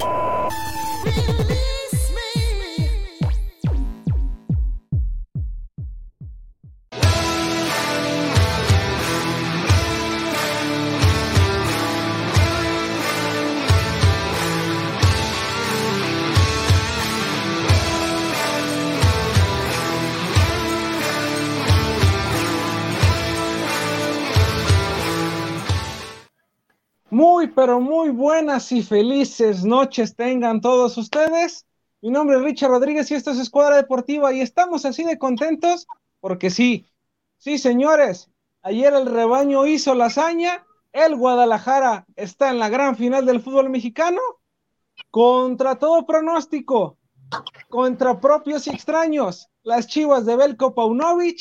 [0.00, 1.62] Oh.
[27.56, 31.66] Pero muy buenas y felices noches tengan todos ustedes.
[32.02, 35.86] Mi nombre es Richard Rodríguez y esto es Escuadra Deportiva y estamos así de contentos
[36.20, 36.86] porque sí,
[37.38, 38.30] sí señores,
[38.60, 43.70] ayer el rebaño hizo la hazaña, el Guadalajara está en la gran final del fútbol
[43.70, 44.20] mexicano
[45.10, 46.98] contra todo pronóstico,
[47.70, 49.48] contra propios y extraños.
[49.62, 51.40] Las chivas de Belko Paunovic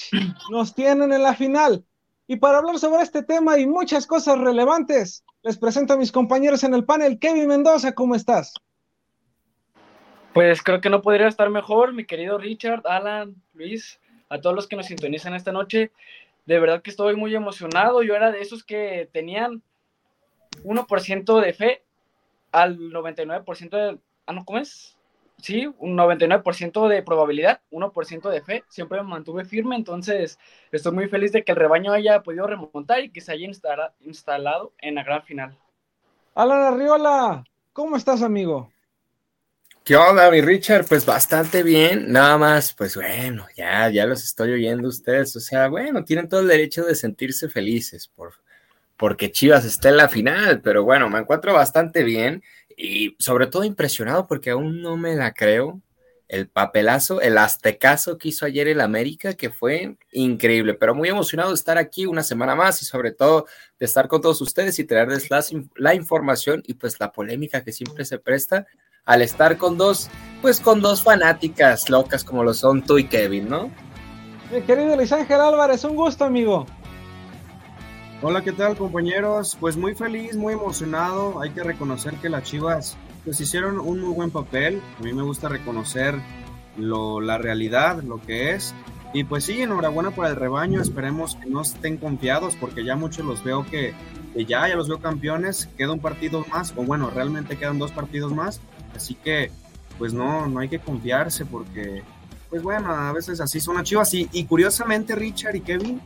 [0.50, 1.84] nos tienen en la final.
[2.28, 6.64] Y para hablar sobre este tema y muchas cosas relevantes, les presento a mis compañeros
[6.64, 7.20] en el panel.
[7.20, 8.54] Kevin Mendoza, ¿cómo estás?
[10.34, 14.68] Pues creo que no podría estar mejor, mi querido Richard, Alan, Luis, a todos los
[14.68, 15.92] que nos sintonizan esta noche.
[16.46, 18.04] De verdad que estoy muy emocionado.
[18.04, 19.62] Yo era de esos que tenían
[20.64, 21.84] 1% de fe
[22.52, 24.00] al 99% de...
[24.26, 24.95] Ah, no, ¿cómo es?
[25.46, 30.40] Sí, un 99% de probabilidad, 1% de fe, siempre me mantuve firme, entonces
[30.72, 33.48] estoy muy feliz de que el rebaño haya podido remontar y que se haya
[34.00, 35.56] instalado en la gran final.
[36.34, 38.72] Alan Arriola, ¿cómo estás, amigo?
[39.84, 40.88] ¿Qué onda, mi Richard?
[40.88, 45.68] Pues bastante bien, nada más, pues bueno, ya, ya los estoy oyendo ustedes, o sea,
[45.68, 48.34] bueno, tienen todo el derecho de sentirse felices por,
[48.98, 52.42] porque Chivas está en la final, pero bueno, me encuentro bastante bien
[52.78, 55.82] y sobre todo impresionado porque aún no me la creo.
[56.28, 61.50] El papelazo, el aztecazo que hizo ayer el América, que fue increíble, pero muy emocionado
[61.50, 63.46] de estar aquí una semana más y sobre todo
[63.80, 65.46] de estar con todos ustedes y traerles la,
[65.76, 68.66] la información y pues la polémica que siempre se presta
[69.06, 70.10] al estar con dos,
[70.42, 73.72] pues con dos fanáticas locas como lo son tú y Kevin, ¿no?
[74.52, 76.66] Mi querido Luis Ángel Álvarez, un gusto, amigo.
[78.28, 79.56] Hola, ¿qué tal compañeros?
[79.60, 81.40] Pues muy feliz, muy emocionado.
[81.44, 84.82] Hay que reconocer que las Chivas pues hicieron un muy buen papel.
[85.00, 86.16] A mí me gusta reconocer
[86.76, 88.74] lo, la realidad, lo que es.
[89.14, 90.82] Y pues sí, enhorabuena por el rebaño.
[90.82, 93.94] Esperemos que no estén confiados porque ya muchos los veo que,
[94.36, 95.70] ya, ya los veo campeones.
[95.78, 98.60] Queda un partido más, o bueno, realmente quedan dos partidos más.
[98.96, 99.52] Así que
[100.00, 102.02] pues no, no hay que confiarse porque
[102.50, 104.12] pues bueno, a veces así son las Chivas.
[104.16, 106.02] Y, y curiosamente Richard y Kevin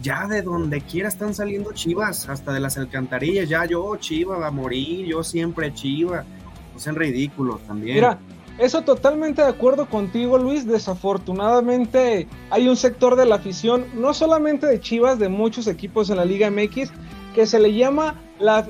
[0.00, 4.48] ya de donde quiera están saliendo chivas, hasta de las alcantarillas, ya yo chiva va
[4.48, 6.24] a morir, yo siempre chiva,
[6.74, 7.96] no sean ridículos también.
[7.96, 8.18] Mira,
[8.58, 10.66] eso totalmente de acuerdo contigo, Luis.
[10.66, 16.16] Desafortunadamente hay un sector de la afición, no solamente de Chivas, de muchos equipos en
[16.16, 16.90] la Liga MX,
[17.34, 18.14] que se le llama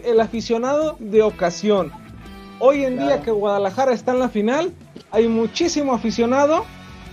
[0.04, 1.92] el aficionado de ocasión.
[2.58, 4.72] Hoy en día que Guadalajara está en la final,
[5.10, 6.64] hay muchísimo aficionado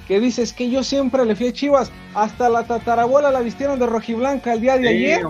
[0.07, 3.85] que dices que yo siempre le fui a Chivas, hasta la tatarabuela la vistieron de
[3.85, 5.25] rojiblanca el día de ayer.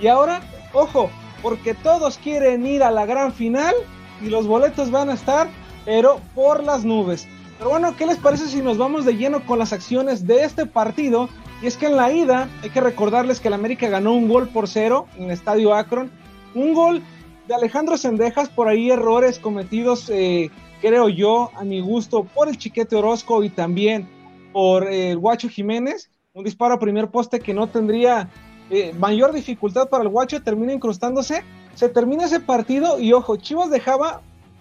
[0.00, 0.40] Y ahora,
[0.72, 1.10] ojo,
[1.42, 3.74] porque todos quieren ir a la gran final
[4.22, 5.48] y los boletos van a estar,
[5.84, 7.26] pero por las nubes.
[7.58, 10.66] Pero bueno, ¿qué les parece si nos vamos de lleno con las acciones de este
[10.66, 11.28] partido?
[11.60, 14.48] Y es que en la ida hay que recordarles que el América ganó un gol
[14.48, 16.10] por cero en el Estadio Akron.
[16.54, 17.02] Un gol
[17.48, 20.50] de Alejandro Sendejas, por ahí errores cometidos, eh,
[20.80, 24.08] creo yo, a mi gusto, por el Chiquete Orozco y también
[24.58, 28.28] por el Guacho Jiménez, un disparo a primer poste que no tendría
[28.70, 31.44] eh, mayor dificultad para el Guacho, termina incrustándose,
[31.76, 34.20] se termina ese partido y ojo, Chivas dejaba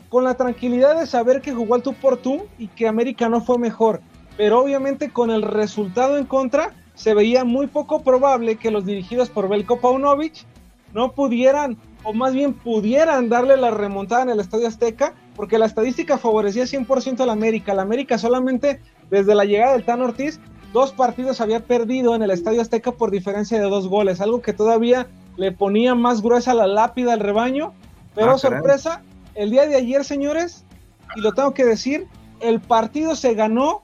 [0.10, 3.42] con la tranquilidad de saber que jugó al tú por tú y que América no
[3.42, 4.02] fue mejor,
[4.38, 9.32] pero obviamente con el resultado en contra se veía muy poco probable que los dirigidos
[9.32, 10.46] por Belko Paunovic
[10.94, 15.66] no pudieran, o más bien pudieran darle la remontada en el Estadio Azteca, porque la
[15.66, 17.74] estadística favorecía 100% a América.
[17.74, 20.40] La América solamente desde la llegada del Tan Ortiz,
[20.74, 24.54] dos partidos había perdido en el Estadio Azteca por diferencia de dos goles, algo que
[24.54, 25.08] todavía
[25.38, 27.74] le ponía más gruesa la lápida al rebaño.
[28.16, 29.04] Pero ah, sorpresa,
[29.36, 30.66] el día de ayer, señores,
[31.16, 32.08] y lo tengo que decir,
[32.40, 33.84] el partido se ganó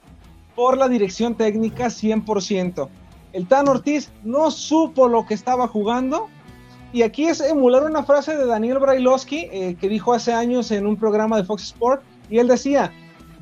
[0.54, 2.88] por la dirección técnica 100%.
[3.32, 6.28] El Tan Ortiz no supo lo que estaba jugando.
[6.92, 10.86] Y aquí es emular una frase de Daniel Brailovsky eh, que dijo hace años en
[10.86, 12.02] un programa de Fox Sport.
[12.30, 12.92] Y él decía,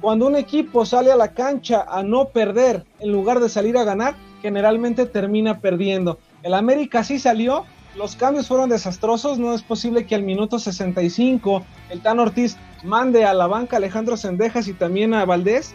[0.02, 3.84] cuando un equipo sale a la cancha a no perder en lugar de salir a
[3.84, 6.18] ganar, generalmente termina perdiendo.
[6.42, 7.66] El América sí salió,
[7.96, 13.24] los cambios fueron desastrosos, no es posible que al minuto 65 el Tan Ortiz mande
[13.24, 15.72] a la banca a Alejandro Sendejas y también a Valdés,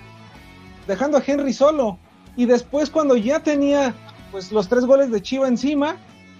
[0.87, 1.97] dejando a Henry solo.
[2.35, 3.93] Y después cuando ya tenía
[4.33, 5.95] pues los tres goles de Chiva encima,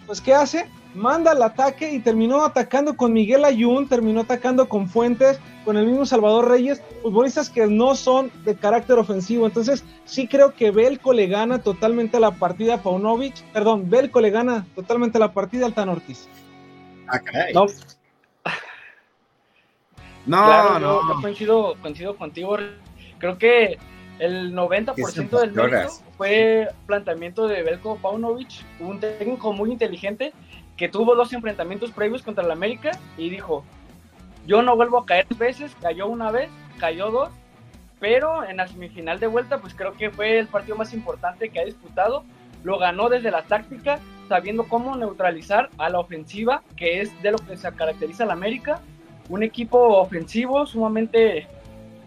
[0.05, 0.69] pues ¿qué hace?
[0.93, 5.85] Manda al ataque y terminó atacando con Miguel Ayun, terminó atacando con Fuentes, con el
[5.85, 9.45] mismo Salvador Reyes, futbolistas que no son de carácter ofensivo.
[9.45, 14.29] Entonces, sí creo que Belco le gana totalmente la partida a Paunovic, perdón, Belco le
[14.29, 16.27] gana totalmente la partida al Tan Ortiz.
[17.07, 17.19] Ah,
[17.53, 17.65] no.
[20.25, 22.57] No, no, yo, coincido, coincido contigo.
[23.17, 23.77] Creo que
[24.19, 28.49] el 90% del mérito fue planteamiento de Belko Paunovic,
[28.79, 30.33] un técnico muy inteligente
[30.77, 33.65] que tuvo dos enfrentamientos previos contra el América y dijo,
[34.45, 37.29] yo no vuelvo a caer veces, cayó una vez, cayó dos,
[37.99, 41.59] pero en la semifinal de vuelta pues creo que fue el partido más importante que
[41.59, 42.23] ha disputado,
[42.63, 47.37] lo ganó desde la táctica, sabiendo cómo neutralizar a la ofensiva, que es de lo
[47.37, 48.79] que se caracteriza el América,
[49.29, 51.47] un equipo ofensivo sumamente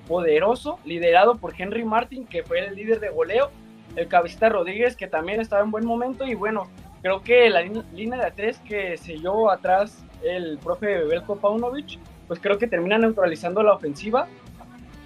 [0.07, 3.51] poderoso, liderado por Henry Martin, que fue el líder de goleo,
[3.97, 6.69] el cabecita Rodríguez, que también estaba en buen momento, y bueno,
[7.02, 11.99] creo que la línea de tres que selló atrás el profe Belko Paunovic,
[12.29, 14.29] pues creo que termina neutralizando la ofensiva,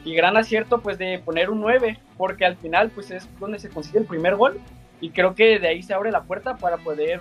[0.05, 3.70] y gran acierto pues de poner un 9, porque al final pues es donde se
[3.70, 4.61] consigue el primer gol,
[5.00, 7.20] y creo que de ahí se abre la puerta para poder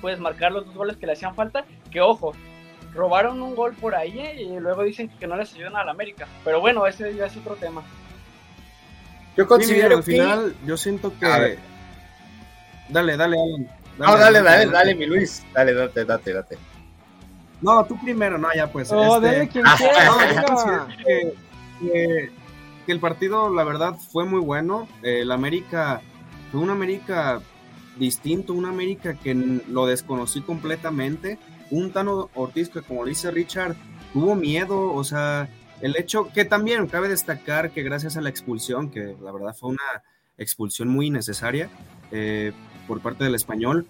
[0.00, 2.34] pues marcar los dos goles que le hacían falta, que ojo,
[2.94, 6.26] robaron un gol por ahí y luego dicen que no les ayudan al América.
[6.44, 7.82] Pero bueno, ese ya es otro tema.
[9.36, 11.58] Yo considero al final, yo siento que.
[12.88, 13.68] Dale, dale, dale.
[13.98, 15.44] No, dale, dale, dale, mi Luis.
[15.52, 16.58] Dale, date, date, date.
[17.60, 18.90] No, tú primero, no, ya pues.
[18.92, 20.88] Oh, dale quien quiera.
[21.04, 21.34] que,
[22.86, 24.88] que, el partido, la verdad, fue muy bueno.
[25.02, 26.00] el América
[26.50, 27.40] fue un América
[27.96, 29.34] distinto, un América que
[29.68, 31.38] lo desconocí completamente
[31.70, 33.76] un Tano Ortiz que, como dice Richard,
[34.12, 35.48] tuvo miedo, o sea,
[35.80, 39.70] el hecho que también cabe destacar que gracias a la expulsión, que la verdad fue
[39.70, 40.02] una
[40.38, 41.68] expulsión muy necesaria
[42.10, 42.52] eh,
[42.86, 43.88] por parte del español,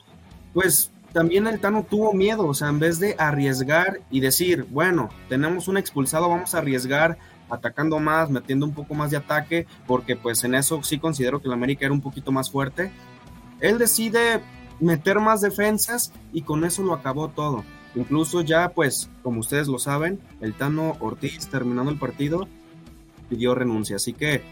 [0.53, 5.11] pues también el Tano tuvo miedo, o sea, en vez de arriesgar y decir, bueno,
[5.29, 7.19] tenemos un expulsado, vamos a arriesgar
[7.49, 11.47] atacando más, metiendo un poco más de ataque, porque pues en eso sí considero que
[11.47, 12.91] el América era un poquito más fuerte.
[13.61, 14.41] Él decide
[14.81, 17.65] meter más defensas y con eso lo acabó todo.
[17.95, 22.49] Incluso ya, pues, como ustedes lo saben, el Tano Ortiz, terminando el partido,
[23.29, 23.97] pidió renuncia.
[23.97, 24.43] Así que,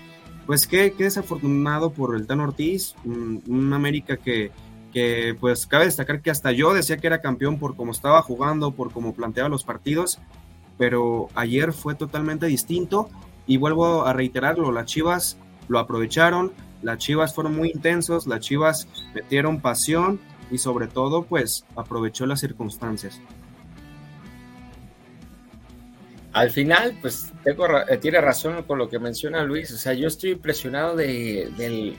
[0.47, 4.51] pues, qué, qué desafortunado por el Tano Ortiz, un, América que,
[4.93, 8.73] que, pues, cabe destacar que hasta yo decía que era campeón por cómo estaba jugando,
[8.73, 10.19] por cómo planteaba los partidos,
[10.79, 13.09] pero ayer fue totalmente distinto
[13.47, 16.53] y vuelvo a reiterarlo, las Chivas lo aprovecharon,
[16.83, 22.41] las Chivas fueron muy intensos, las Chivas metieron pasión y sobre todo pues aprovechó las
[22.41, 23.21] circunstancias.
[26.33, 29.73] Al final, pues eh, tiene razón con lo que menciona Luis.
[29.73, 31.95] O sea, yo estoy impresionado de,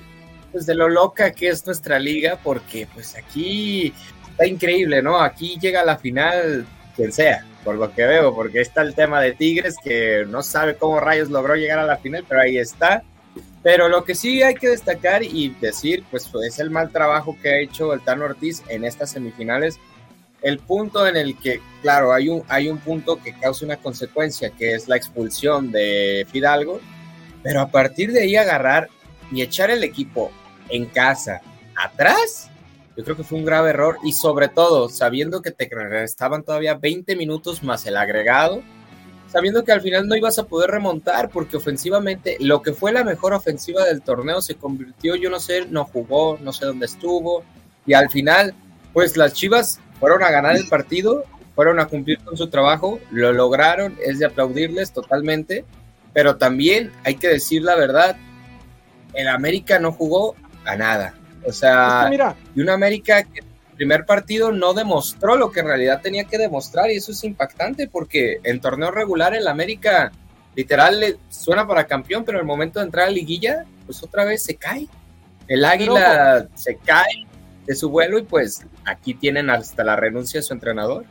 [0.51, 3.93] pues, de lo loca que es nuestra liga, porque pues aquí
[4.31, 5.19] está increíble, ¿no?
[5.19, 6.65] Aquí llega la final
[6.95, 10.75] quien sea, por lo que veo, porque está el tema de Tigres, que no sabe
[10.75, 13.03] cómo rayos logró llegar a la final, pero ahí está.
[13.61, 17.49] Pero lo que sí hay que destacar y decir, pues es el mal trabajo que
[17.49, 19.79] ha hecho el Tano Ortiz en estas semifinales.
[20.43, 24.51] El punto en el que, claro, hay un, hay un punto que causa una consecuencia,
[24.51, 26.81] que es la expulsión de Fidalgo,
[27.41, 28.89] pero a partir de ahí agarrar
[29.31, 30.31] y echar el equipo
[30.69, 31.41] en casa
[31.75, 32.49] atrás,
[32.95, 33.97] yo creo que fue un grave error.
[34.03, 35.69] Y sobre todo sabiendo que te
[36.03, 38.61] estaban todavía 20 minutos más el agregado,
[39.33, 43.03] sabiendo que al final no ibas a poder remontar porque ofensivamente lo que fue la
[43.03, 47.43] mejor ofensiva del torneo se convirtió, yo no sé, no jugó, no sé dónde estuvo
[47.87, 48.53] y al final
[48.93, 51.23] pues las Chivas fueron a ganar el partido,
[51.55, 55.63] fueron a cumplir con su trabajo, lo lograron, es de aplaudirles totalmente,
[56.11, 58.17] pero también hay que decir la verdad,
[59.13, 61.13] el América no jugó a nada.
[61.45, 62.11] O sea,
[62.53, 63.43] y una América que
[63.77, 67.87] primer partido no demostró lo que en realidad tenía que demostrar y eso es impactante
[67.87, 70.11] porque en torneo regular el América
[70.53, 74.25] literal le suena para campeón, pero en el momento de entrar a liguilla, pues otra
[74.25, 74.85] vez se cae.
[75.47, 77.25] El águila se cae
[77.65, 81.05] de su vuelo y pues aquí tienen hasta la renuncia de su entrenador.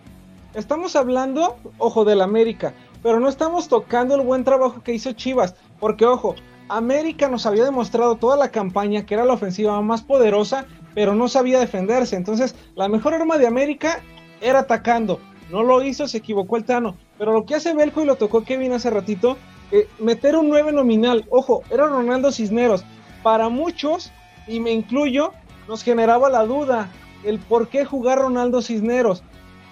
[0.54, 5.54] Estamos hablando, ojo, del América, pero no estamos tocando el buen trabajo que hizo Chivas,
[5.80, 6.34] porque ojo,
[6.68, 11.28] América nos había demostrado toda la campaña que era la ofensiva más poderosa pero no
[11.28, 12.16] sabía defenderse.
[12.16, 14.02] Entonces, la mejor arma de América
[14.40, 15.20] era atacando.
[15.50, 16.96] No lo hizo, se equivocó el Tano.
[17.18, 19.36] Pero lo que hace Belco y lo tocó Kevin hace ratito,
[19.70, 21.26] eh, meter un 9 nominal.
[21.30, 22.84] Ojo, era Ronaldo Cisneros.
[23.22, 24.10] Para muchos,
[24.46, 25.32] y me incluyo,
[25.72, 26.90] nos generaba la duda
[27.24, 29.22] el por qué jugar Ronaldo Cisneros.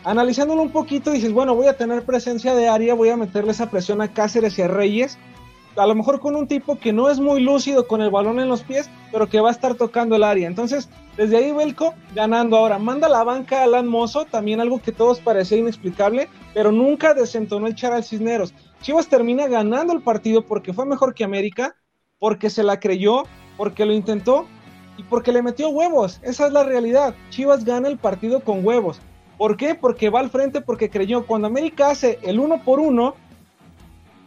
[0.03, 3.69] Analizándolo un poquito, dices, bueno, voy a tener presencia de área, voy a meterle esa
[3.69, 5.19] presión a Cáceres y a Reyes.
[5.77, 8.49] a lo mejor con un tipo que no es muy lúcido con el balón en
[8.49, 10.49] los pies, pero que va a estar tocando el área.
[10.49, 10.89] Entonces,
[11.19, 12.79] desde ahí Belco ganando ahora.
[12.79, 17.67] Manda la banca a Alan Mozo, también algo que todos parecía inexplicable, pero nunca desentonó
[17.67, 18.55] el Charal Cisneros.
[18.81, 21.77] Chivas termina ganando el partido porque fue mejor que América,
[22.19, 23.25] porque se la creyó,
[23.59, 24.47] porque lo intentó
[25.01, 26.21] y porque le metió huevos.
[26.23, 27.15] Esa es la realidad.
[27.31, 29.01] Chivas gana el partido con huevos.
[29.39, 29.75] ¿Por qué?
[29.75, 31.25] Porque va al frente, porque creyó.
[31.25, 33.15] Cuando América hace el uno por uno,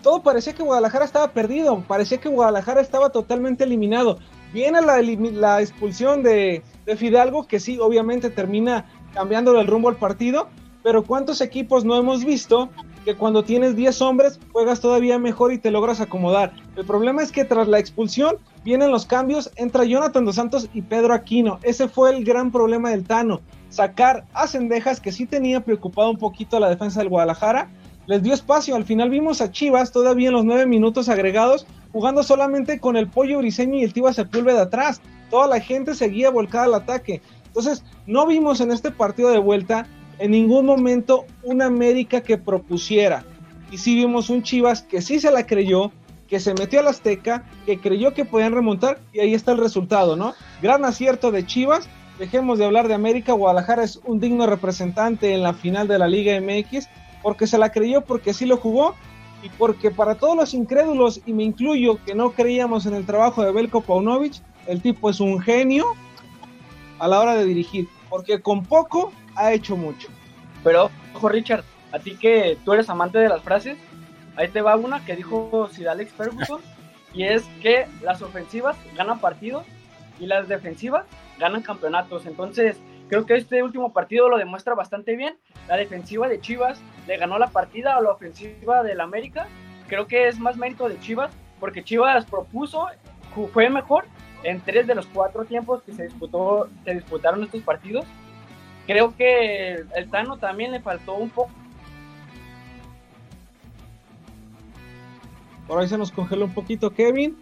[0.02, 4.18] todo parecía que Guadalajara estaba perdido, parecía que Guadalajara estaba totalmente eliminado.
[4.52, 10.48] Viene la, expulsión de, de, Fidalgo, que sí, obviamente termina cambiando el rumbo al partido,
[10.82, 12.72] pero ¿cuántos equipos no hemos visto
[13.04, 16.54] que cuando tienes 10 hombres juegas todavía mejor y te logras acomodar?
[16.76, 20.82] El problema es que tras la expulsión vienen los cambios, entra Jonathan Dos Santos y
[20.82, 21.60] Pedro Aquino.
[21.64, 26.18] Ese fue el gran problema del Tano, sacar a Cendejas, que sí tenía preocupado un
[26.18, 27.70] poquito la defensa del Guadalajara,
[28.06, 28.76] les dio espacio.
[28.76, 33.08] Al final vimos a Chivas todavía en los nueve minutos agregados jugando solamente con el
[33.08, 35.02] pollo briseño y el Tiva Sepúlveda atrás.
[35.30, 37.22] Toda la gente seguía volcada al ataque.
[37.46, 39.88] Entonces, no vimos en este partido de vuelta
[40.20, 43.26] en ningún momento una América que propusiera.
[43.72, 45.92] Y sí vimos un Chivas que sí se la creyó,
[46.28, 49.58] que se metió a la Azteca, que creyó que podían remontar y ahí está el
[49.58, 50.34] resultado, ¿no?
[50.62, 51.88] Gran acierto de Chivas.
[52.20, 53.34] Dejemos de hablar de América.
[53.34, 56.88] Guadalajara es un digno representante en la final de la Liga MX
[57.24, 58.96] porque se la creyó, porque sí lo jugó
[59.44, 63.44] y porque para todos los incrédulos, y me incluyo, que no creíamos en el trabajo
[63.44, 64.36] de Belko Paunovic,
[64.68, 65.86] el tipo es un genio
[67.00, 70.08] a la hora de dirigir, porque con poco ha hecho mucho.
[70.64, 73.78] Pero, ojo Richard, a ti que tú eres amante de las frases,
[74.36, 76.62] ahí te va una que dijo Sir Alex Ferguson,
[77.14, 79.66] y es que las ofensivas ganan partidos
[80.20, 81.06] y las defensivas
[81.38, 82.26] ganan campeonatos.
[82.26, 82.78] Entonces,
[83.14, 85.38] Creo que este último partido lo demuestra bastante bien.
[85.68, 89.48] La defensiva de Chivas le ganó la partida a la ofensiva del América.
[89.88, 92.88] Creo que es más mérito de Chivas porque Chivas propuso,
[93.54, 94.06] fue mejor
[94.44, 98.06] en tres de los cuatro tiempos que se, disputó, se disputaron estos partidos.
[98.86, 101.52] Creo que el Tano también le faltó un poco.
[105.68, 107.38] Por ahí se nos congeló un poquito Kevin.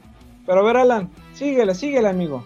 [0.45, 2.45] Pero a ver, Alan, síguele, síguele, amigo.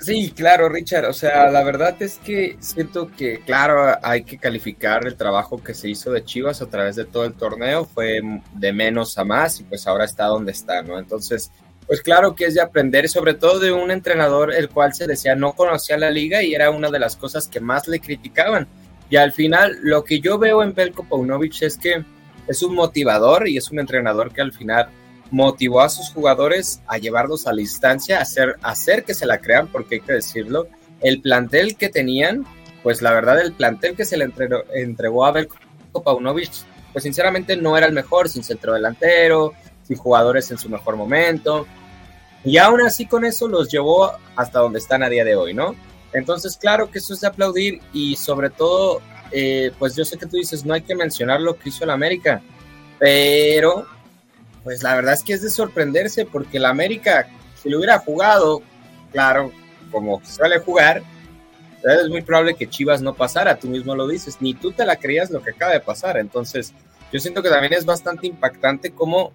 [0.00, 1.06] Sí, claro, Richard.
[1.06, 5.72] O sea, la verdad es que siento que, claro, hay que calificar el trabajo que
[5.72, 7.86] se hizo de Chivas a través de todo el torneo.
[7.86, 8.20] Fue
[8.52, 10.98] de menos a más y pues ahora está donde está, ¿no?
[10.98, 11.50] Entonces,
[11.86, 15.34] pues claro que es de aprender, sobre todo de un entrenador el cual se decía
[15.34, 18.66] no conocía la liga y era una de las cosas que más le criticaban.
[19.10, 22.04] Y al final, lo que yo veo en Belko Paunovic es que
[22.48, 24.88] es un motivador y es un entrenador que al final
[25.30, 29.38] motivó a sus jugadores a llevarlos a la instancia, a hacer, hacer que se la
[29.38, 30.68] crean, porque hay que decirlo,
[31.00, 32.46] el plantel que tenían,
[32.82, 34.30] pues la verdad el plantel que se le
[34.74, 35.56] entregó, a Belko
[36.02, 36.52] Paunovic,
[36.92, 39.52] pues sinceramente no era el mejor, sin centro delantero,
[39.86, 41.66] sin jugadores en su mejor momento,
[42.44, 45.74] y aún así con eso los llevó hasta donde están a día de hoy, ¿no?
[46.12, 49.00] Entonces, claro que eso es de aplaudir y sobre todo,
[49.32, 51.90] eh, pues yo sé que tú dices, no hay que mencionar lo que hizo el
[51.90, 52.42] América,
[52.98, 53.86] pero
[54.62, 57.26] pues la verdad es que es de sorprenderse porque el América,
[57.60, 58.62] si lo hubiera jugado,
[59.12, 59.50] claro,
[59.90, 61.02] como suele jugar,
[61.82, 64.96] es muy probable que Chivas no pasara, tú mismo lo dices, ni tú te la
[64.96, 66.72] creías lo que acaba de pasar, entonces
[67.12, 69.32] yo siento que también es bastante impactante cómo,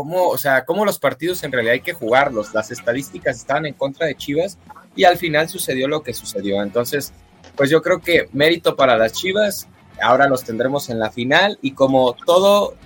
[0.00, 3.74] cómo, o sea, cómo los partidos en realidad hay que jugarlos, las estadísticas estaban en
[3.74, 4.56] contra de Chivas
[4.96, 7.12] y al final sucedió lo que sucedió, entonces,
[7.54, 9.68] pues yo creo que mérito para las Chivas,
[10.00, 12.76] ahora los tendremos en la final y como todo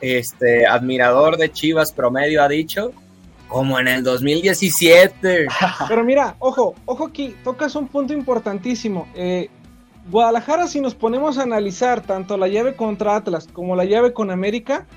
[0.00, 2.90] este admirador de Chivas promedio ha dicho,
[3.46, 5.46] como en el 2017.
[5.88, 9.06] Pero mira, ojo, ojo aquí, tocas un punto importantísimo.
[9.14, 9.48] Eh,
[10.10, 14.32] Guadalajara, si nos ponemos a analizar tanto la llave contra Atlas como la llave con
[14.32, 14.88] América,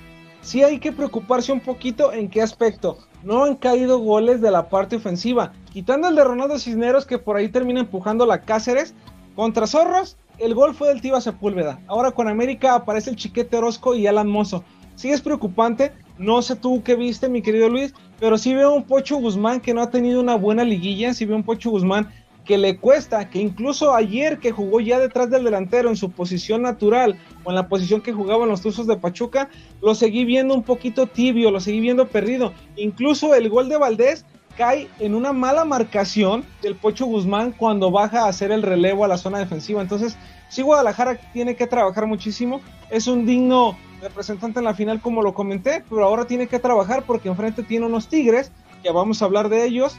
[0.47, 2.99] sí hay que preocuparse un poquito en qué aspecto.
[3.21, 5.51] No han caído goles de la parte ofensiva.
[5.73, 8.93] Quitando el de Ronaldo Cisneros, que por ahí termina empujando la Cáceres,
[9.35, 11.81] contra Zorros, el gol fue del Tiva Sepúlveda.
[11.87, 14.63] Ahora con América aparece el Chiquete Orozco y Alan Mozo
[14.97, 15.93] sí es preocupante.
[16.17, 19.73] No sé tú qué viste, mi querido Luis, pero sí veo un Pocho Guzmán que
[19.73, 21.13] no ha tenido una buena liguilla.
[21.13, 22.09] Sí veo un Pocho Guzmán
[22.47, 26.61] que le cuesta, que incluso ayer que jugó ya detrás del delantero en su posición
[26.61, 29.49] natural o en la posición que jugaban los Tuzos de Pachuca,
[29.81, 32.53] lo seguí viendo un poquito tibio, lo seguí viendo perdido.
[32.77, 34.25] Incluso el gol de Valdés
[34.57, 39.09] cae en una mala marcación del Pocho Guzmán cuando baja a hacer el relevo a
[39.09, 39.81] la zona defensiva.
[39.81, 40.17] Entonces,
[40.49, 42.61] sí, Guadalajara tiene que trabajar muchísimo.
[42.89, 47.03] Es un digno representante en la final, como lo comenté, pero ahora tiene que trabajar
[47.03, 48.51] porque enfrente tiene unos Tigres,
[48.81, 49.97] que vamos a hablar de ellos.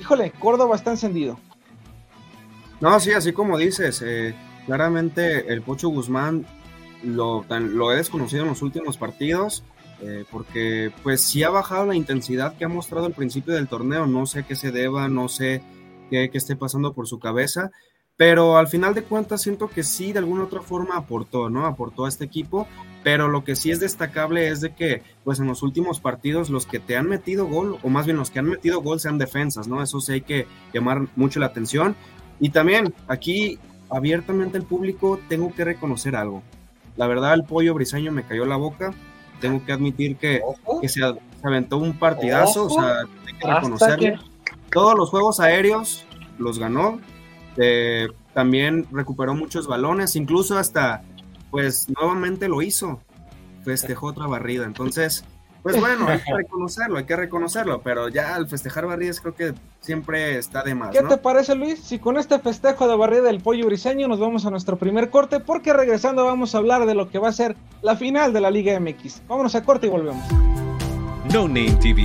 [0.00, 1.38] Híjole, Córdoba está encendido.
[2.80, 4.34] No, sí, así como dices, eh,
[4.66, 6.46] claramente el Pocho Guzmán
[7.02, 9.64] lo, lo he desconocido en los últimos partidos.
[10.00, 14.06] eh, porque pues sí ha bajado la intensidad que ha mostrado al principio del torneo,
[14.06, 15.60] no sé qué se deba, no sé
[16.10, 17.72] qué, qué esté pasando por su cabeza,
[18.16, 21.66] pero al final de cuentas siento que sí, de alguna otra forma aportó, ¿no?
[21.66, 22.68] Aportó a este equipo,
[23.02, 26.66] pero lo que sí es destacable es de que, pues en los últimos partidos, los
[26.66, 29.66] que te han metido gol, o más bien los que han metido gol sean defensas,
[29.68, 29.82] ¿no?
[29.82, 31.96] Eso sí hay que llamar mucho la atención.
[32.40, 33.58] Y también aquí,
[33.90, 36.42] abiertamente el público, tengo que reconocer algo.
[36.96, 38.92] La verdad, el pollo briseño me cayó la boca.
[39.40, 40.40] Tengo que admitir que,
[40.80, 41.00] que se,
[41.42, 44.18] aventó un partidazo, o sea, hay que reconocerlo.
[44.70, 46.04] Todos los juegos aéreos
[46.38, 47.00] los ganó,
[47.56, 51.02] eh, también recuperó muchos balones, incluso hasta,
[51.50, 53.00] pues nuevamente lo hizo,
[53.64, 54.64] festejó otra barrida.
[54.64, 55.24] Entonces,
[55.62, 59.54] pues bueno, hay que reconocerlo, hay que reconocerlo, pero ya al festejar barridas creo que
[59.80, 60.90] siempre está de más.
[60.90, 61.80] ¿Qué te parece, Luis?
[61.80, 65.40] Si con este festejo de barrida del pollo briseño nos vamos a nuestro primer corte,
[65.40, 68.50] porque regresando vamos a hablar de lo que va a ser la final de la
[68.50, 69.22] Liga MX.
[69.28, 70.24] Vámonos a corte y volvemos.
[71.32, 72.04] No Name TV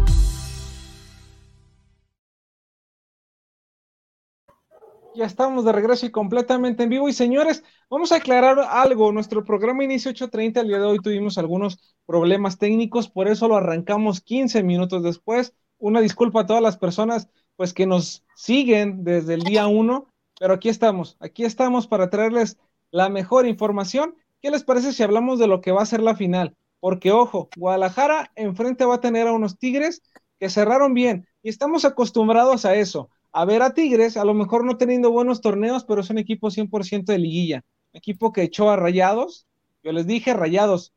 [5.13, 7.09] Ya estamos de regreso y completamente en vivo.
[7.09, 9.11] Y señores, vamos a aclarar algo.
[9.11, 10.61] Nuestro programa inició 8.30.
[10.61, 15.53] El día de hoy tuvimos algunos problemas técnicos, por eso lo arrancamos 15 minutos después.
[15.79, 20.07] Una disculpa a todas las personas pues que nos siguen desde el día 1,
[20.39, 21.17] pero aquí estamos.
[21.19, 22.57] Aquí estamos para traerles
[22.89, 24.15] la mejor información.
[24.41, 26.55] ¿Qué les parece si hablamos de lo que va a ser la final?
[26.79, 30.01] Porque ojo, Guadalajara enfrente va a tener a unos Tigres
[30.39, 34.65] que cerraron bien y estamos acostumbrados a eso a ver a Tigres, a lo mejor
[34.65, 37.63] no teniendo buenos torneos, pero es un equipo 100% de liguilla.
[37.93, 39.47] Equipo que echó a Rayados.
[39.83, 40.93] Yo les dije, Rayados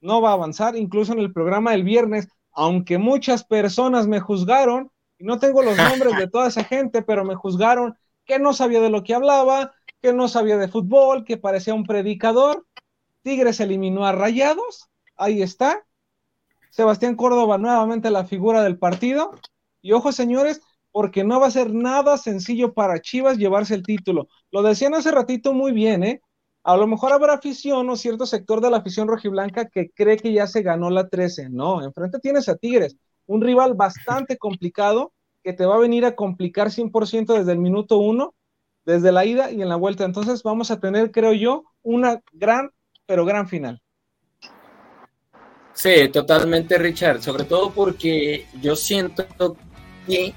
[0.00, 4.90] no va a avanzar, incluso en el programa del viernes, aunque muchas personas me juzgaron,
[5.18, 8.80] y no tengo los nombres de toda esa gente, pero me juzgaron que no sabía
[8.80, 12.66] de lo que hablaba, que no sabía de fútbol, que parecía un predicador.
[13.22, 15.84] Tigres eliminó a Rayados, ahí está.
[16.70, 19.32] Sebastián Córdoba nuevamente la figura del partido.
[19.82, 20.60] Y ojo, señores,
[20.98, 24.26] porque no va a ser nada sencillo para Chivas llevarse el título.
[24.50, 26.22] Lo decían hace ratito muy bien, ¿eh?
[26.64, 30.32] A lo mejor habrá afición o cierto sector de la afición rojiblanca que cree que
[30.32, 31.50] ya se ganó la 13.
[31.50, 35.12] No, enfrente tienes a Tigres, un rival bastante complicado
[35.44, 38.34] que te va a venir a complicar 100% desde el minuto uno,
[38.84, 40.04] desde la ida y en la vuelta.
[40.04, 42.72] Entonces vamos a tener, creo yo, una gran,
[43.06, 43.80] pero gran final.
[45.74, 47.22] Sí, totalmente, Richard.
[47.22, 49.24] Sobre todo porque yo siento
[50.04, 50.34] que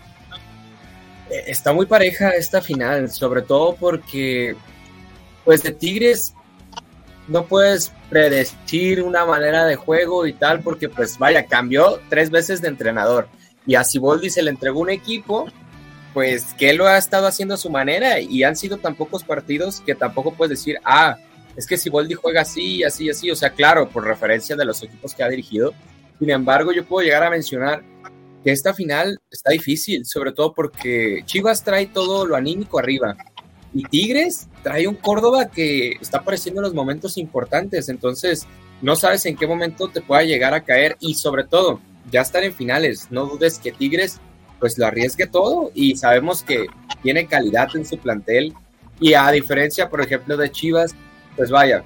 [1.47, 4.55] está muy pareja esta final, sobre todo porque,
[5.45, 6.33] pues de Tigres
[7.27, 12.61] no puedes predecir una manera de juego y tal, porque pues vaya, cambió tres veces
[12.61, 13.27] de entrenador.
[13.65, 15.47] Y a Siboldi se le entregó un equipo,
[16.13, 19.23] pues que él lo ha estado haciendo a su manera y han sido tan pocos
[19.23, 21.17] partidos que tampoco puedes decir, ah,
[21.55, 25.13] es que Siboldi juega así, así, así, o sea, claro, por referencia de los equipos
[25.13, 25.73] que ha dirigido,
[26.19, 27.81] Sin embargo, yo puedo llegar a mencionar
[28.43, 33.15] que esta final está difícil, sobre todo porque Chivas trae todo lo anímico arriba
[33.73, 38.47] y Tigres trae un Córdoba que está apareciendo en los momentos importantes, entonces
[38.81, 41.79] no sabes en qué momento te pueda llegar a caer y sobre todo,
[42.11, 44.19] ya estar en finales, no dudes que Tigres
[44.61, 46.67] pues lo arriesgue todo y sabemos que
[47.01, 48.53] tiene calidad en su plantel.
[48.99, 50.93] Y a diferencia, por ejemplo, de Chivas,
[51.35, 51.83] pues vaya,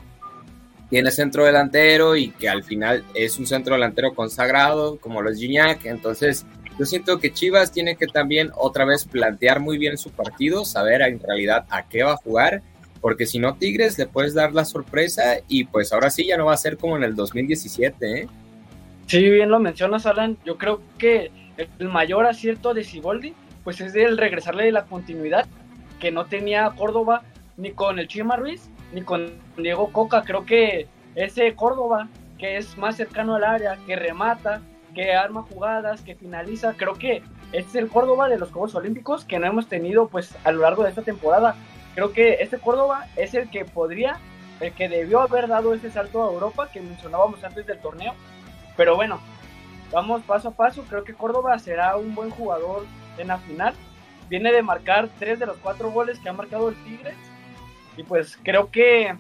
[0.89, 5.86] tiene centro delantero y que al final es un centro delantero consagrado como los Gignac,
[5.86, 6.45] entonces
[6.78, 11.02] yo siento que Chivas tiene que también otra vez plantear muy bien su partido, saber
[11.02, 12.62] en realidad a qué va a jugar,
[13.00, 16.45] porque si no Tigres le puedes dar la sorpresa y pues ahora sí ya no
[16.45, 18.28] va a ser como en el 2017, ¿eh?
[19.08, 20.38] Sí, bien lo mencionas, Alan.
[20.45, 25.45] Yo creo que el mayor acierto de Siboldi, pues es el regresarle de la continuidad
[26.00, 27.24] que no tenía Córdoba
[27.56, 30.24] ni con el Chima Ruiz ni con Diego Coca.
[30.24, 34.62] Creo que ese Córdoba que es más cercano al área, que remata,
[34.93, 39.26] que arma jugadas, que finaliza, creo que este es el Córdoba de los Juegos Olímpicos
[39.26, 41.56] que no hemos tenido pues a lo largo de esta temporada.
[41.93, 44.17] Creo que este Córdoba es el que podría,
[44.60, 48.13] el que debió haber dado ese salto a Europa que mencionábamos antes del torneo.
[48.76, 49.19] Pero bueno,
[49.91, 50.84] vamos paso a paso.
[50.89, 52.86] Creo que Córdoba será un buen jugador
[53.17, 53.74] en la final.
[54.28, 57.15] Viene de marcar tres de los cuatro goles que ha marcado el Tigres.
[57.97, 59.15] Y pues creo que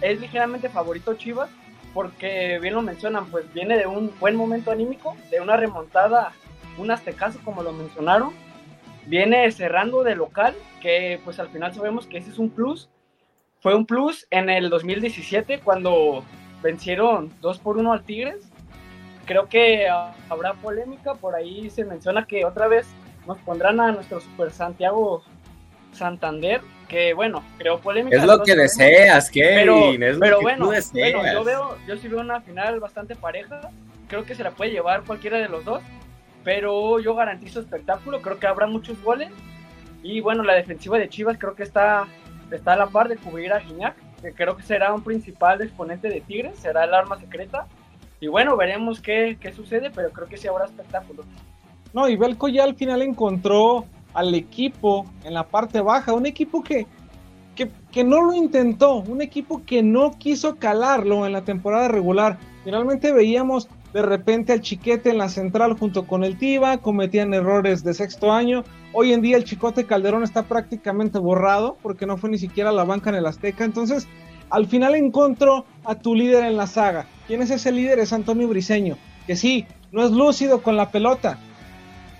[0.00, 1.50] es ligeramente favorito Chivas.
[1.92, 6.30] Porque bien lo mencionan, pues viene de un buen momento anímico, de una remontada,
[6.78, 8.32] un aztecaso como lo mencionaron.
[9.06, 12.88] Viene cerrando de local, que pues al final sabemos que ese es un plus.
[13.60, 16.24] Fue un plus en el 2017 cuando
[16.62, 18.50] vencieron 2 por 1 al Tigres
[19.30, 19.88] creo que
[20.28, 22.88] habrá polémica, por ahí se menciona que otra vez
[23.28, 25.22] nos pondrán a nuestro Super Santiago
[25.92, 28.16] Santander, que bueno, creo polémica.
[28.16, 32.80] Es lo que deseas, Kevin, pero, pero bueno, yo veo, yo sí veo una final
[32.80, 33.70] bastante pareja,
[34.08, 35.82] creo que se la puede llevar cualquiera de los dos,
[36.42, 39.30] pero yo garantizo espectáculo, creo que habrá muchos goles,
[40.02, 42.06] y bueno, la defensiva de Chivas creo que está,
[42.50, 46.08] está a la par de cubrir a Guiñac, que creo que será un principal exponente
[46.08, 47.66] de Tigres, será el arma secreta,
[48.20, 51.24] y bueno, veremos qué, sucede, pero creo que sí habrá espectáculo.
[51.92, 56.62] No, y Belco ya al final encontró al equipo en la parte baja, un equipo
[56.62, 56.86] que,
[57.54, 62.38] que, que, no lo intentó, un equipo que no quiso calarlo en la temporada regular.
[62.64, 67.82] Finalmente veíamos de repente al chiquete en la central junto con el Tiva, cometían errores
[67.82, 68.64] de sexto año.
[68.92, 72.72] Hoy en día el chicote Calderón está prácticamente borrado porque no fue ni siquiera a
[72.74, 73.64] la banca en el Azteca.
[73.64, 74.06] Entonces,
[74.50, 77.06] al final encontró a tu líder en la saga.
[77.26, 77.98] ¿Quién es ese líder?
[77.98, 78.96] Es Antonio Briseño,
[79.26, 81.38] que sí, no es lúcido con la pelota,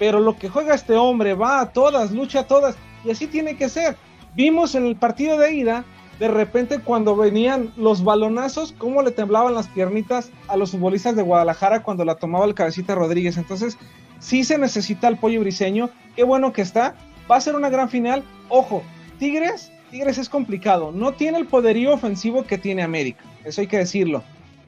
[0.01, 3.57] pero lo que juega este hombre va a todas, lucha a todas, y así tiene
[3.57, 3.97] que ser.
[4.35, 5.85] Vimos en el partido de ida,
[6.19, 11.23] de repente cuando venían los balonazos, cómo le temblaban las piernitas a los futbolistas de
[11.23, 13.37] Guadalajara cuando la tomaba el cabecita Rodríguez.
[13.37, 13.77] Entonces,
[14.21, 16.95] sí se necesita el pollo briseño, qué bueno que está,
[17.31, 18.25] va a ser una gran final.
[18.49, 18.83] Ojo,
[19.19, 20.93] Tigres Tigres es complicado.
[20.93, 23.25] No tiene el poderío ofensivo que tiene América.
[23.45, 24.23] Eso hay que decirlo.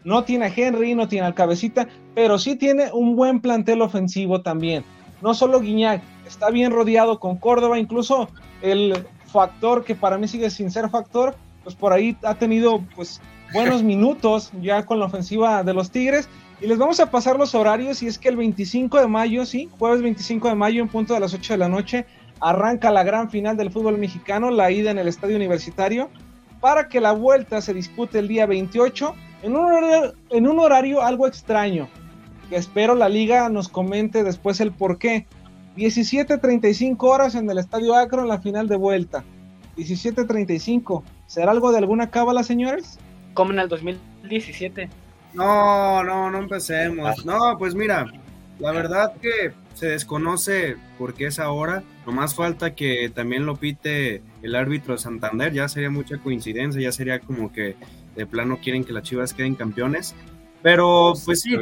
[0.04, 4.42] No tiene a Henry, no tiene al cabecita, pero sí tiene un buen plantel ofensivo
[4.42, 4.84] también.
[5.22, 8.28] No solo Guiñac, está bien rodeado con Córdoba, incluso
[8.60, 13.20] el factor que para mí sigue sin ser factor, pues por ahí ha tenido pues
[13.52, 16.28] buenos minutos ya con la ofensiva de los Tigres.
[16.60, 19.68] Y les vamos a pasar los horarios y es que el 25 de mayo, sí,
[19.78, 22.06] jueves 25 de mayo en punto de las 8 de la noche,
[22.40, 26.08] arranca la gran final del fútbol mexicano, la ida en el estadio universitario,
[26.60, 31.02] para que la vuelta se dispute el día 28 en un horario, en un horario
[31.02, 31.88] algo extraño,
[32.52, 35.26] que espero la liga nos comente después el por qué.
[35.74, 39.24] 17.35 horas en el estadio Acro en la final de vuelta.
[39.78, 41.02] 17.35.
[41.26, 42.98] ¿Será algo de alguna cábala, señores?
[43.32, 44.90] Como en el 2017.
[45.32, 47.24] No, no, no empecemos.
[47.24, 48.12] No, pues mira,
[48.58, 51.82] la verdad que se desconoce por qué es ahora.
[52.04, 55.54] Nomás falta que también lo pite el árbitro de Santander.
[55.54, 57.76] Ya sería mucha coincidencia, ya sería como que
[58.14, 60.14] de plano quieren que las Chivas queden campeones.
[60.62, 61.56] Pero pues sí,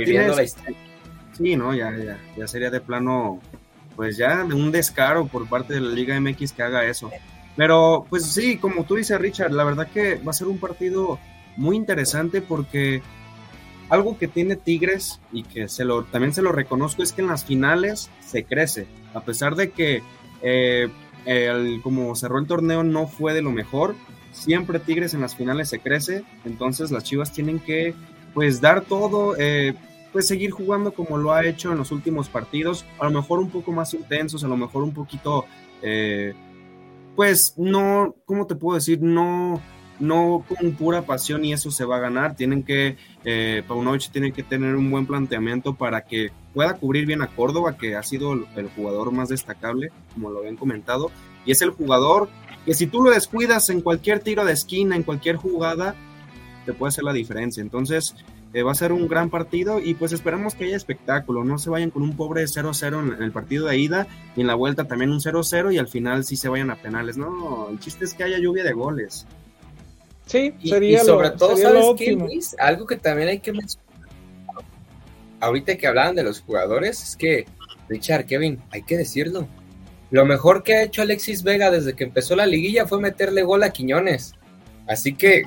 [1.33, 3.41] sí, no, ya, ya, ya sería de plano,
[3.97, 7.11] pues ya de un descaro por parte de la Liga MX que haga eso.
[7.57, 11.19] Pero pues sí, como tú dices, Richard, la verdad que va a ser un partido
[11.57, 13.03] muy interesante porque
[13.89, 17.29] algo que tiene Tigres y que se lo, también se lo reconozco es que en
[17.29, 18.87] las finales se crece.
[19.15, 20.03] A pesar de que
[20.43, 20.89] eh,
[21.83, 23.97] como cerró el torneo no fue de lo mejor,
[24.33, 26.23] siempre Tigres en las finales se crece.
[26.45, 27.95] Entonces las Chivas tienen que
[28.35, 29.75] pues dar todo, eh,
[30.13, 32.85] pues seguir jugando como lo ha hecho en los últimos partidos.
[32.99, 35.47] A lo mejor un poco más intensos, a lo mejor un poquito,
[35.83, 36.35] eh,
[37.17, 39.01] pues no, ¿cómo te puedo decir?
[39.03, 39.61] No
[40.01, 42.35] no con pura pasión y eso se va a ganar.
[42.35, 47.23] Tienen que, eh, Paunovic tiene que tener un buen planteamiento para que pueda cubrir bien
[47.23, 51.11] a Córdoba, que ha sido el, jugador más destacable, como lo habían comentado,
[51.47, 52.29] y es el jugador
[52.65, 55.95] que si tú lo descuidas en cualquier tiro de esquina, en cualquier jugada,
[56.67, 57.61] te puede hacer la diferencia.
[57.61, 58.15] Entonces,
[58.53, 61.71] eh, va a ser un gran partido y pues esperamos que haya espectáculo, no se
[61.71, 65.13] vayan con un pobre 0-0 en el partido de ida y en la vuelta también
[65.13, 67.17] un 0-0 y al final sí se vayan a penales.
[67.17, 69.27] No, el chiste es que haya lluvia de goles.
[70.27, 72.55] Sí, sería y, sobre todo, ¿sabes qué, Luis?
[72.59, 73.89] Algo que también hay que mencionar.
[75.41, 77.47] Ahorita que hablaban de los jugadores, es que,
[77.89, 79.49] Richard, Kevin, hay que decirlo.
[80.11, 83.63] Lo mejor que ha hecho Alexis Vega desde que empezó la liguilla fue meterle gol
[83.63, 84.35] a Quiñones.
[84.87, 85.45] Así que,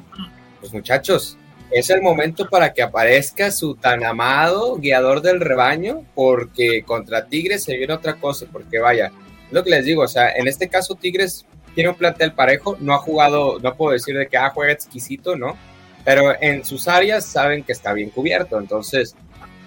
[0.64, 1.38] pues muchachos,
[1.72, 7.66] es el momento para que aparezca su tan amado guiador del rebaño, porque contra Tigres
[7.66, 9.12] se viene otra cosa, porque vaya,
[9.52, 11.46] lo que les digo, o sea, en este caso Tigres
[11.76, 15.36] tiene un plantel parejo, no ha jugado, no puedo decir de que ah, juega exquisito,
[15.36, 15.58] ¿no?
[16.06, 19.18] Pero en sus áreas saben que está bien cubierto, entonces,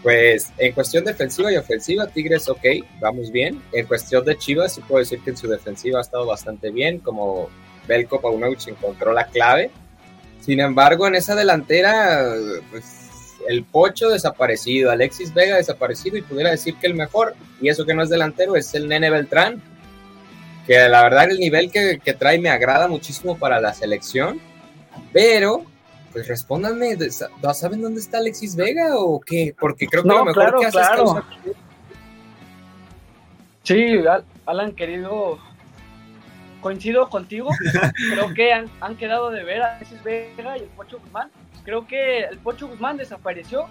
[0.03, 2.65] pues en cuestión defensiva y ofensiva, Tigres, ok,
[3.01, 3.61] vamos bien.
[3.73, 7.01] En cuestión de Chivas, sí puedo decir que en su defensiva ha estado bastante bien,
[7.01, 7.51] como
[7.87, 9.71] Belko Paunovic encontró la clave.
[10.47, 12.25] Sin embargo, en esa delantera,
[12.71, 12.85] pues
[13.49, 17.95] el Pocho desaparecido, Alexis Vega desaparecido, y pudiera decir que el mejor, y eso que
[17.95, 19.61] no es delantero, es el Nene Beltrán,
[20.69, 24.41] que la verdad el nivel que, trae me agrada muchísimo para la selección,
[25.13, 25.65] pero
[26.13, 26.97] pues respóndanme,
[27.53, 29.53] ¿saben dónde está Alexis Vega o qué?
[29.59, 30.87] Porque creo que lo mejor que hace es
[33.65, 33.97] Sí,
[34.47, 35.41] Alan, querido,
[36.67, 37.51] coincido contigo,
[38.11, 41.31] creo que han, quedado de ver a Alexis Vega y el Pocho Guzmán.
[41.63, 43.67] Creo que el Pocho Guzmán desapareció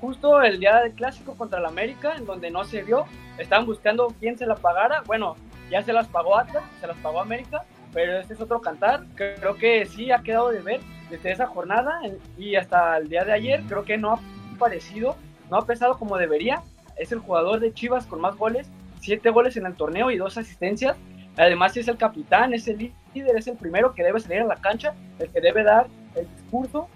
[0.00, 3.04] justo el día del clásico contra el América, en donde no se vio.
[3.36, 5.02] Estaban buscando quién se la pagara.
[5.04, 5.36] Bueno,
[5.70, 9.04] ya se las pagó Atlas, se las pagó América, pero este es otro cantar.
[9.14, 12.00] Creo que sí ha quedado de ver desde esa jornada
[12.38, 13.62] y hasta el día de ayer.
[13.68, 14.20] Creo que no ha
[14.58, 15.16] parecido,
[15.50, 16.62] no ha pesado como debería.
[16.96, 20.38] Es el jugador de Chivas con más goles, siete goles en el torneo y dos
[20.38, 20.96] asistencias.
[21.36, 24.56] Además es el capitán, es el líder, es el primero que debe salir a la
[24.56, 26.88] cancha, el que debe dar el discurso.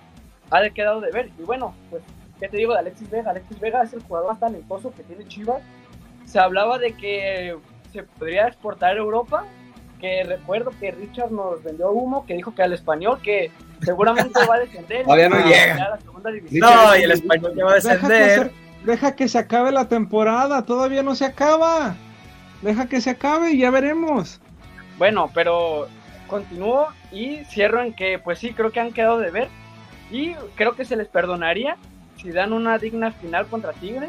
[0.51, 1.31] Ha quedado de ver.
[1.39, 2.03] Y bueno, pues,
[2.39, 3.31] ¿qué te digo de Alexis Vega?
[3.31, 5.63] Alexis Vega es el jugador más talentoso que tiene Chivas.
[6.27, 7.57] Se hablaba de que
[7.93, 9.45] se podría exportar a Europa,
[10.01, 13.51] que recuerdo que Richard nos vendió humo, que dijo que al español, que
[13.83, 15.05] seguramente va a descender.
[15.05, 15.99] Todavía no llega.
[16.53, 18.53] No, y el español ya va a descender.
[18.85, 21.97] Deja que, se, acabe la temporada, todavía no se acaba.
[22.65, 24.41] Deja que se acabe y ya veremos.
[24.97, 25.87] Bueno, pero
[26.29, 29.49] continúo y cierro en que, pues sí, creo que han quedado de ver.
[30.11, 31.77] Y creo que se les perdonaría
[32.17, 34.09] si dan una digna final contra Tigre.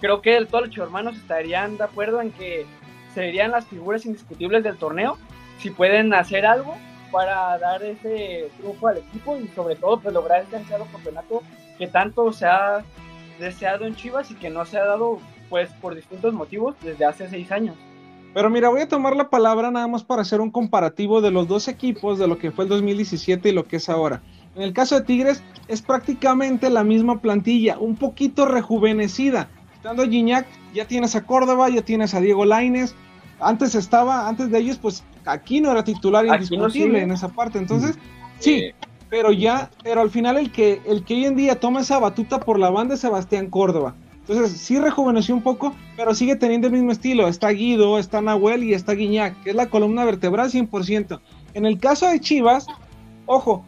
[0.00, 2.66] Creo que todos los hermanos estarían de acuerdo en que
[3.14, 5.16] serían las figuras indiscutibles del torneo,
[5.58, 6.76] si pueden hacer algo
[7.12, 11.44] para dar ese triunfo al equipo y sobre todo pues lograr ese ansiado campeonato
[11.78, 12.82] que tanto se ha
[13.38, 17.28] deseado en Chivas y que no se ha dado pues por distintos motivos desde hace
[17.28, 17.76] seis años.
[18.34, 21.46] Pero mira, voy a tomar la palabra nada más para hacer un comparativo de los
[21.46, 24.22] dos equipos, de lo que fue el 2017 y lo que es ahora.
[24.56, 29.48] En el caso de Tigres es prácticamente la misma plantilla, un poquito rejuvenecida.
[29.74, 32.96] Estando Gignac, ya tienes a Córdoba, ya tienes a Diego Laines,
[33.40, 37.58] antes estaba, antes de ellos, pues aquí no era titular indiscutible en esa parte.
[37.58, 37.98] Entonces,
[38.38, 38.72] sí,
[39.10, 42.40] pero ya, pero al final el que, el que hoy en día toma esa batuta
[42.40, 43.94] por la banda es Sebastián Córdoba.
[44.26, 47.28] Entonces, sí rejuveneció un poco, pero sigue teniendo el mismo estilo.
[47.28, 51.20] Está Guido, está Nahuel y está Guiñac, que es la columna vertebral 100%.
[51.52, 52.66] En el caso de Chivas,
[53.26, 53.64] ojo,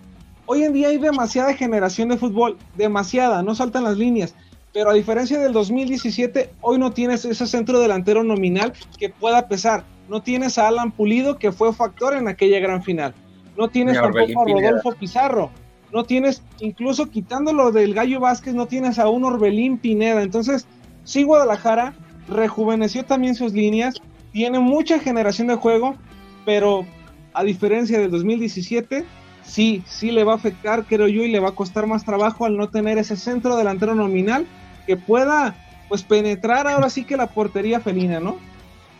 [0.46, 4.34] hoy en día hay demasiada generación de fútbol, demasiada, no saltan las líneas
[4.76, 9.84] pero a diferencia del 2017, hoy no tienes ese centro delantero nominal que pueda pesar.
[10.06, 13.14] No tienes a Alan Pulido, que fue factor en aquella gran final.
[13.56, 15.50] No tienes tampoco a Rodolfo Pizarro.
[15.96, 20.22] No tienes, incluso quitándolo del Gallo Vázquez, no tienes a un Orbelín Pineda.
[20.22, 20.66] Entonces,
[21.04, 21.94] sí, Guadalajara
[22.28, 23.94] rejuveneció también sus líneas,
[24.30, 25.96] tiene mucha generación de juego,
[26.44, 26.84] pero
[27.32, 29.06] a diferencia del 2017,
[29.42, 32.44] sí, sí le va a afectar, creo yo, y le va a costar más trabajo
[32.44, 34.46] al no tener ese centro delantero nominal
[34.86, 35.56] que pueda
[35.88, 38.36] pues penetrar ahora sí que la portería felina, ¿no?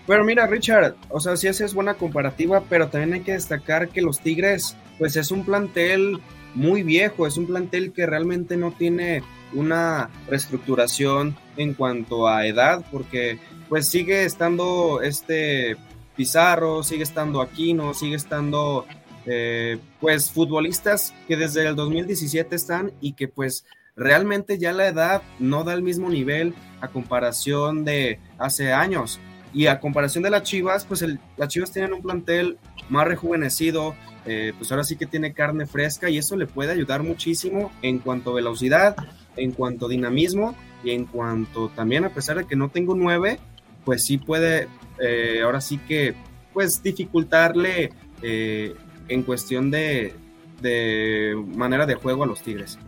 [0.06, 4.00] Bueno, mira, Richard, o sea, sí es buena comparativa, pero también hay que destacar que
[4.00, 6.22] los Tigres, pues es un plantel
[6.56, 12.84] muy viejo, es un plantel que realmente no tiene una reestructuración en cuanto a edad,
[12.90, 13.38] porque
[13.68, 15.76] pues sigue estando este
[16.16, 18.86] Pizarro, sigue estando Aquino, sigue estando
[19.26, 25.22] eh, pues futbolistas que desde el 2017 están y que pues realmente ya la edad
[25.38, 29.20] no da el mismo nivel a comparación de hace años.
[29.52, 31.04] Y a comparación de las Chivas, pues
[31.36, 33.94] las Chivas tienen un plantel más rejuvenecido,
[34.24, 37.98] eh, pues ahora sí que tiene carne fresca y eso le puede ayudar muchísimo en
[37.98, 38.96] cuanto a velocidad,
[39.36, 43.38] en cuanto a dinamismo y en cuanto también a pesar de que no tengo nueve,
[43.84, 44.68] pues sí puede
[45.00, 46.14] eh, ahora sí que
[46.52, 48.74] pues dificultarle eh,
[49.08, 50.14] en cuestión de,
[50.62, 52.78] de manera de juego a los Tigres.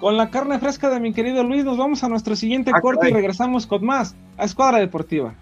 [0.00, 3.10] Con la carne fresca de mi querido Luis, nos vamos a nuestro siguiente Ah, corte
[3.10, 5.34] y regresamos con más a Escuadra Deportiva.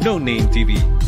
[0.00, 1.07] No Name TV.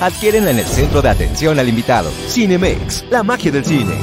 [0.00, 2.10] Adquiérenla en el centro de atención al invitado.
[2.28, 3.94] Cinemex, la magia del cine.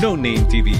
[0.00, 0.72] No Name TV.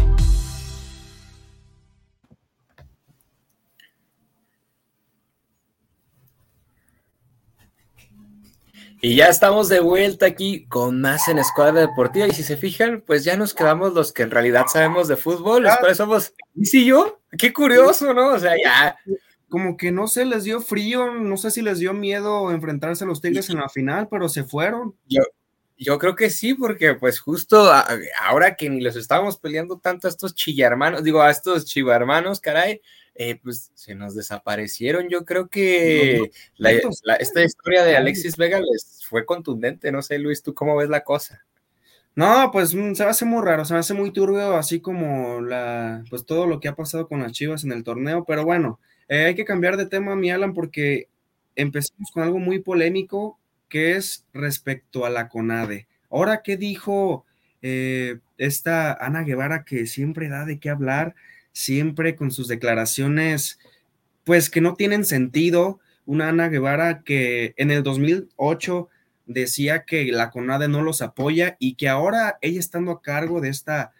[9.01, 12.29] Y ya estamos de vuelta aquí con más en Escuadra Deportiva.
[12.29, 15.65] Y si se fijan, pues ya nos quedamos los que en realidad sabemos de fútbol.
[15.65, 17.21] Los cuales somos y yo.
[17.37, 18.29] Qué curioso, ¿no?
[18.29, 18.97] O sea, ya.
[19.55, 23.07] Como que no sé, les dio frío, no sé si les dio miedo enfrentarse a
[23.07, 24.97] los Tigres en la final, pero se fueron.
[25.07, 25.23] Yo,
[25.79, 27.87] yo creo que sí, porque pues justo a-
[28.25, 32.81] ahora que ni los estábamos peleando tanto a estos chillarmanos, digo, a estos chivarmanos, caray,
[33.15, 35.09] eh, pues se nos desaparecieron.
[35.09, 36.19] Yo creo que
[36.57, 36.71] la-
[37.05, 39.93] la- esta historia de Alexis Vega les fue contundente.
[39.93, 41.45] No sé, Luis, ¿tú cómo ves la cosa?
[42.17, 45.41] No, pues mm, se me hace muy raro, se me hace muy turbio, así como
[45.41, 48.81] la, pues todo lo que ha pasado con las Chivas en el torneo, pero bueno,
[49.09, 51.09] eh, hay que cambiar de tema, mi Alan, porque
[51.57, 53.39] empezamos con algo muy polémico,
[53.69, 55.89] que es respecto a la CONADE.
[56.11, 57.25] Ahora, ¿qué dijo
[57.63, 61.15] eh, esta Ana Guevara que siempre da de qué hablar,
[61.53, 63.59] siempre con sus declaraciones,
[64.25, 65.81] pues que no tienen sentido?
[66.07, 68.89] Una Ana Guevara que en el 2008
[69.27, 73.49] decía que la CONADE no los apoya y que ahora ella estando a cargo de
[73.49, 73.93] esta,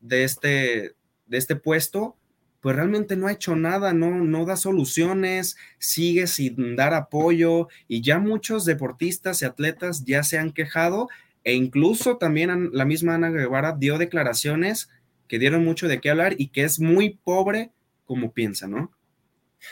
[0.00, 0.94] de este,
[1.26, 2.16] de este puesto,
[2.60, 8.02] pues realmente no ha hecho nada, no, no da soluciones, sigue sin dar apoyo y
[8.02, 11.08] ya muchos deportistas y atletas ya se han quejado
[11.42, 14.90] e incluso también la misma Ana Guevara dio declaraciones
[15.26, 17.70] que dieron mucho de qué hablar y que es muy pobre
[18.04, 18.92] como piensa, ¿no?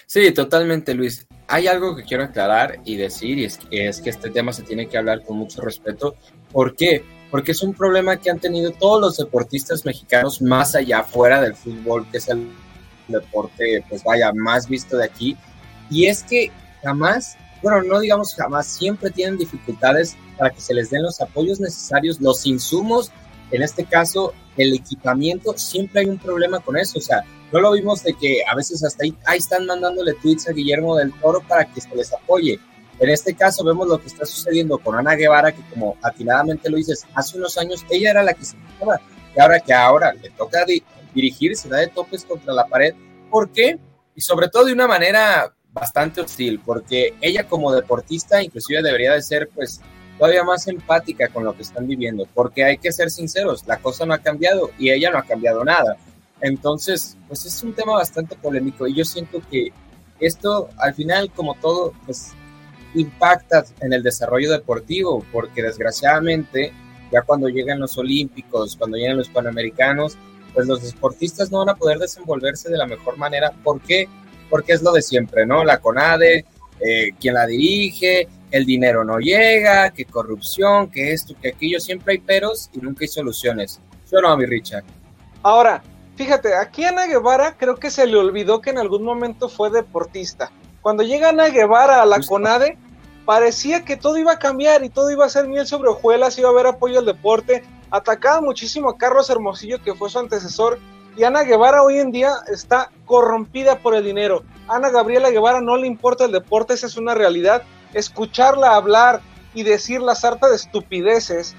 [0.07, 1.27] Sí, totalmente, Luis.
[1.49, 4.89] Hay algo que quiero aclarar y decir, y es, es que este tema se tiene
[4.89, 6.15] que hablar con mucho respeto.
[6.53, 7.03] ¿Por qué?
[7.31, 11.55] Porque es un problema que han tenido todos los deportistas mexicanos más allá, fuera del
[11.55, 12.49] fútbol, que es el
[13.09, 15.37] deporte, pues vaya, más visto de aquí.
[15.91, 16.51] Y es que
[16.83, 21.61] jamás, bueno, no digamos jamás, siempre tienen dificultades para que se les den los apoyos
[21.61, 23.11] necesarios, los insumos,
[23.51, 26.99] en este caso, el equipamiento, siempre hay un problema con eso.
[26.99, 30.49] O sea, no lo vimos de que a veces hasta ahí, ahí están mandándole tweets
[30.49, 32.59] a Guillermo del Toro para que se les apoye.
[32.99, 36.77] En este caso vemos lo que está sucediendo con Ana Guevara, que como atinadamente lo
[36.77, 39.01] dices, hace unos años ella era la que se quejaba,
[39.37, 40.65] y ahora que ahora le toca
[41.15, 42.95] di- dirigirse, da de topes contra la pared.
[43.31, 43.79] ¿Por qué?
[44.15, 49.23] Y sobre todo de una manera bastante hostil, porque ella como deportista inclusive debería de
[49.23, 49.81] ser pues
[50.19, 54.05] todavía más empática con lo que están viviendo, porque hay que ser sinceros, la cosa
[54.05, 55.97] no ha cambiado y ella no ha cambiado nada.
[56.41, 59.69] Entonces, pues es un tema bastante polémico y yo siento que
[60.19, 62.33] esto al final, como todo, pues
[62.95, 66.73] impacta en el desarrollo deportivo, porque desgraciadamente
[67.13, 70.17] ya cuando lleguen los Olímpicos, cuando lleguen los Panamericanos,
[70.59, 73.53] pues los deportistas no van a poder desenvolverse de la mejor manera.
[73.63, 74.09] ¿Por qué?
[74.51, 75.63] Porque es lo de siempre, ¿no?
[75.63, 76.47] La CONADE,
[76.81, 82.15] eh, quien la dirige, el dinero no llega, que corrupción, que esto, que aquello, siempre
[82.15, 83.81] hay peros y nunca hay soluciones.
[84.11, 84.83] Yo no, mi Richard.
[85.45, 85.81] Ahora,
[86.17, 90.51] fíjate, aquí Ana Guevara creo que se le olvidó que en algún momento fue deportista.
[90.81, 92.77] Cuando llega Ana Guevara a la CONADE,
[93.25, 96.49] parecía que todo iba a cambiar y todo iba a ser miel sobre hojuelas, iba
[96.49, 97.63] a haber apoyo al deporte.
[97.91, 100.79] Atacaba muchísimo a Carlos Hermosillo, que fue su antecesor,
[101.17, 104.45] y Ana Guevara hoy en día está corrompida por el dinero.
[104.69, 107.63] Ana Gabriela Guevara no le importa el deporte, esa es una realidad.
[107.93, 109.21] Escucharla hablar
[109.55, 111.57] y decir la sarta de estupideces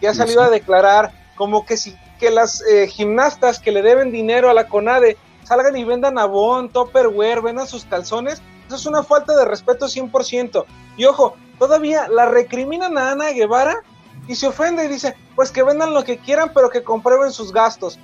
[0.00, 4.10] que ha salido a declarar, como que si que las eh, gimnastas que le deben
[4.10, 9.02] dinero a la CONADE salgan y vendan abón, topperware, vendan sus calzones, eso es una
[9.02, 10.64] falta de respeto 100%.
[10.96, 13.82] Y ojo, todavía la recriminan a Ana Guevara
[14.28, 17.52] y se ofende y dice, pues que vendan lo que quieran, pero que comprueben sus
[17.52, 17.98] gastos.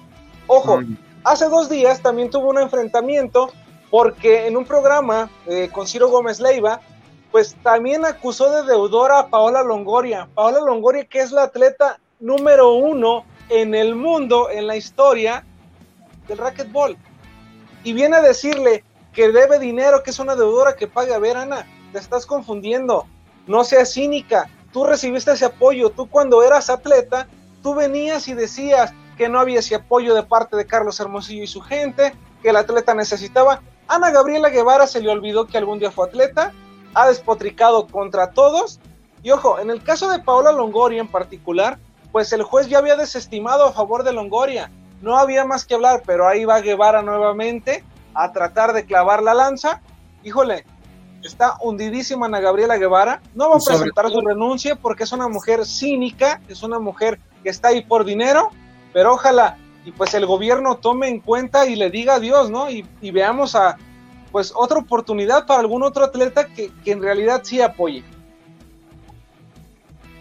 [0.47, 0.81] Ojo,
[1.23, 3.53] hace dos días también tuvo un enfrentamiento
[3.91, 6.81] porque en un programa eh, con Ciro Gómez Leiva,
[7.31, 10.29] pues también acusó de deudora a Paola Longoria.
[10.35, 15.45] Paola Longoria, que es la atleta número uno en el mundo, en la historia
[16.27, 16.97] del racquetball.
[17.85, 18.83] Y viene a decirle,
[19.15, 21.17] que debe dinero, que es una deudora que paga.
[21.17, 23.07] A ver, Ana, te estás confundiendo.
[23.47, 24.51] No seas cínica.
[24.75, 25.91] Tú recibiste ese apoyo.
[25.91, 27.29] Tú cuando eras atleta,
[27.63, 31.47] tú venías y decías que no había ese apoyo de parte de Carlos Hermosillo y
[31.47, 32.13] su gente,
[32.43, 33.63] que el atleta necesitaba.
[33.87, 36.53] Ana Gabriela Guevara se le olvidó que algún día fue atleta,
[36.93, 38.81] ha despotricado contra todos.
[39.23, 41.79] Y ojo, en el caso de Paola Longoria en particular,
[42.11, 44.73] pues el juez ya había desestimado a favor de Longoria.
[45.03, 49.35] No había más que hablar, pero ahí va Guevara nuevamente a tratar de clavar la
[49.35, 49.83] lanza.
[50.25, 50.67] Híjole,
[51.27, 53.21] está hundidísima Ana Gabriela Guevara.
[53.35, 57.51] No va a presentar su renuncia porque es una mujer cínica, es una mujer que
[57.51, 58.51] está ahí por dinero,
[58.93, 62.71] pero ojalá y pues el gobierno tome en cuenta y le diga adiós, ¿no?
[62.71, 63.77] Y, veamos a
[64.33, 68.03] pues otra oportunidad para algún otro atleta que, que en realidad sí apoye.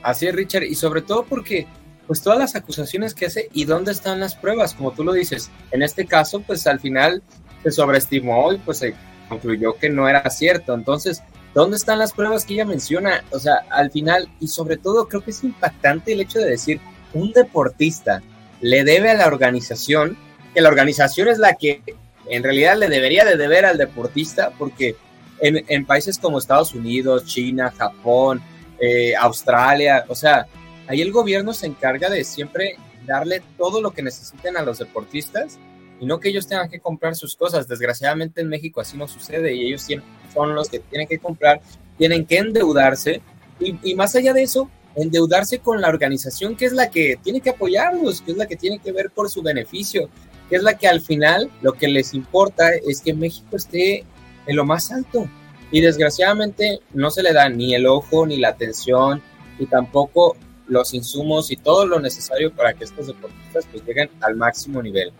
[0.03, 1.65] Así es, Richard, y sobre todo porque
[2.05, 5.49] pues todas las acusaciones que hace y dónde están las pruebas, como tú lo dices.
[5.71, 7.23] En este caso, pues al final
[7.63, 8.93] se sobreestimó y pues se
[9.34, 10.73] concluyó que no era cierto.
[10.73, 11.23] Entonces,
[11.53, 13.23] ¿dónde están las pruebas que ella menciona?
[13.31, 16.79] O sea, al final, y sobre todo creo que es impactante el hecho de decir,
[17.13, 18.21] un deportista
[18.61, 20.17] le debe a la organización,
[20.53, 21.81] que la organización es la que
[22.29, 24.95] en realidad le debería de deber al deportista, porque
[25.41, 28.41] en, países como Estados Unidos, China, Japón,
[28.79, 30.47] eh, Australia, o sea,
[30.88, 35.59] ahí el gobierno se encarga de siempre darle todo lo que necesiten a los deportistas
[35.99, 37.67] y no que ellos tengan que comprar sus cosas.
[37.67, 39.85] Desgraciadamente en México así no sucede y ellos
[40.33, 41.61] son los que tienen que comprar,
[41.97, 43.21] tienen que endeudarse
[43.59, 47.51] y, más allá de eso, endeudarse con la organización que es la que tiene que
[47.51, 50.09] apoyarlos, que es la que tiene que ver por su beneficio,
[50.49, 54.03] que es la que al final lo que les importa es que México esté
[54.45, 55.27] en lo más alto.
[55.71, 59.21] Y desgraciadamente no se le da ni el ojo, ni la atención,
[59.57, 60.35] y tampoco
[60.67, 65.11] los insumos y todo lo necesario para que estos deportistas pues lleguen al máximo nivel.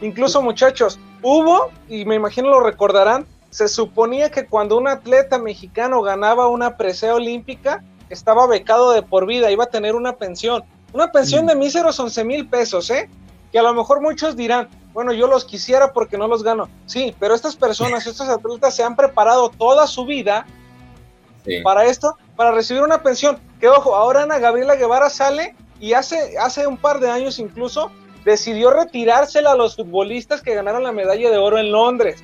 [0.00, 6.02] Incluso muchachos, hubo, y me imagino lo recordarán, se suponía que cuando un atleta mexicano
[6.02, 10.64] ganaba una presea olímpica, estaba becado de por vida, iba a tener una pensión.
[10.92, 13.10] Una pensión de míseros 11 mil pesos, ¿eh?
[13.52, 16.68] Que a lo mejor muchos dirán, bueno, yo los quisiera porque no los gano.
[16.86, 20.46] Sí, pero estas personas, estos atletas se han preparado toda su vida
[21.62, 23.38] para esto, para recibir una pensión.
[23.60, 27.90] Que ojo, ahora Ana Gabriela Guevara sale y hace, hace un par de años incluso
[28.28, 32.22] decidió retirársela a los futbolistas que ganaron la medalla de oro en Londres,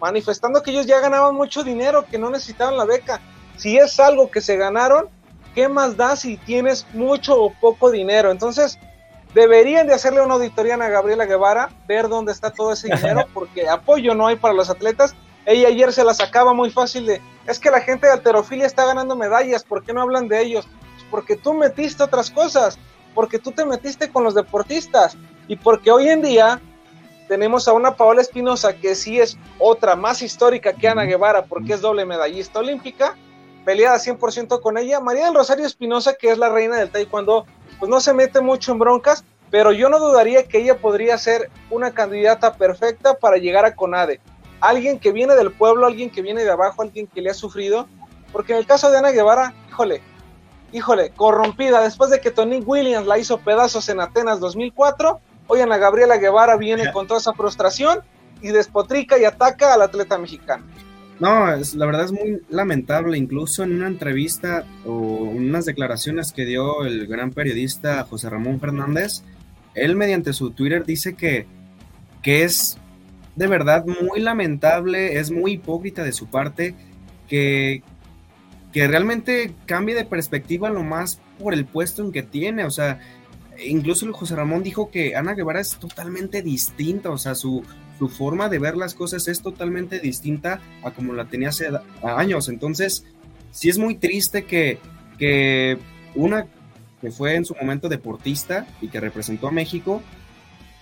[0.00, 3.20] manifestando que ellos ya ganaban mucho dinero, que no necesitaban la beca.
[3.56, 5.08] Si es algo que se ganaron,
[5.56, 8.30] ¿qué más da si tienes mucho o poco dinero?
[8.30, 8.78] Entonces,
[9.34, 13.68] deberían de hacerle una auditoría a Gabriela Guevara, ver dónde está todo ese dinero, porque
[13.68, 15.16] apoyo no hay para los atletas.
[15.46, 18.86] Ella ayer se la sacaba muy fácil de, es que la gente de alterofilia está
[18.86, 20.68] ganando medallas, ¿por qué no hablan de ellos?
[20.94, 22.78] Pues porque tú metiste otras cosas,
[23.16, 25.16] porque tú te metiste con los deportistas
[25.50, 26.60] y porque hoy en día
[27.26, 31.72] tenemos a una Paola Espinosa que sí es otra más histórica que Ana Guevara porque
[31.72, 33.16] es doble medallista olímpica,
[33.64, 35.00] peleada 100% con ella.
[35.00, 37.46] María del Rosario Espinosa, que es la reina del taekwondo,
[37.80, 41.50] pues no se mete mucho en broncas, pero yo no dudaría que ella podría ser
[41.68, 44.20] una candidata perfecta para llegar a CONADE.
[44.60, 47.88] Alguien que viene del pueblo, alguien que viene de abajo, alguien que le ha sufrido,
[48.30, 50.00] porque en el caso de Ana Guevara, híjole,
[50.70, 55.20] híjole, corrompida después de que Tony Williams la hizo pedazos en Atenas 2004.
[55.52, 57.98] Hoy Ana Gabriela Guevara viene con toda esa frustración
[58.40, 60.64] y despotrica y ataca al atleta mexicano.
[61.18, 63.18] No, es, la verdad es muy lamentable.
[63.18, 69.24] Incluso en una entrevista o unas declaraciones que dio el gran periodista José Ramón Fernández,
[69.74, 71.48] él mediante su Twitter dice que,
[72.22, 72.78] que es
[73.34, 76.76] de verdad muy lamentable, es muy hipócrita de su parte
[77.28, 77.82] que,
[78.72, 82.64] que realmente cambie de perspectiva lo más por el puesto en que tiene.
[82.64, 83.00] O sea,
[83.64, 87.64] incluso el José Ramón dijo que Ana Guevara es totalmente distinta, o sea, su,
[87.98, 91.68] su forma de ver las cosas es totalmente distinta a como la tenía hace
[92.02, 92.48] años.
[92.48, 93.04] Entonces,
[93.50, 94.78] sí es muy triste que,
[95.18, 95.78] que
[96.14, 96.46] una
[97.00, 100.02] que fue en su momento deportista y que representó a México,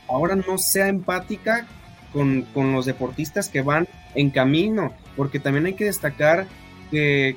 [0.08, 1.66] ahora no sea empática
[2.12, 6.46] con, con los deportistas que van en camino, porque también hay que destacar
[6.90, 7.36] que,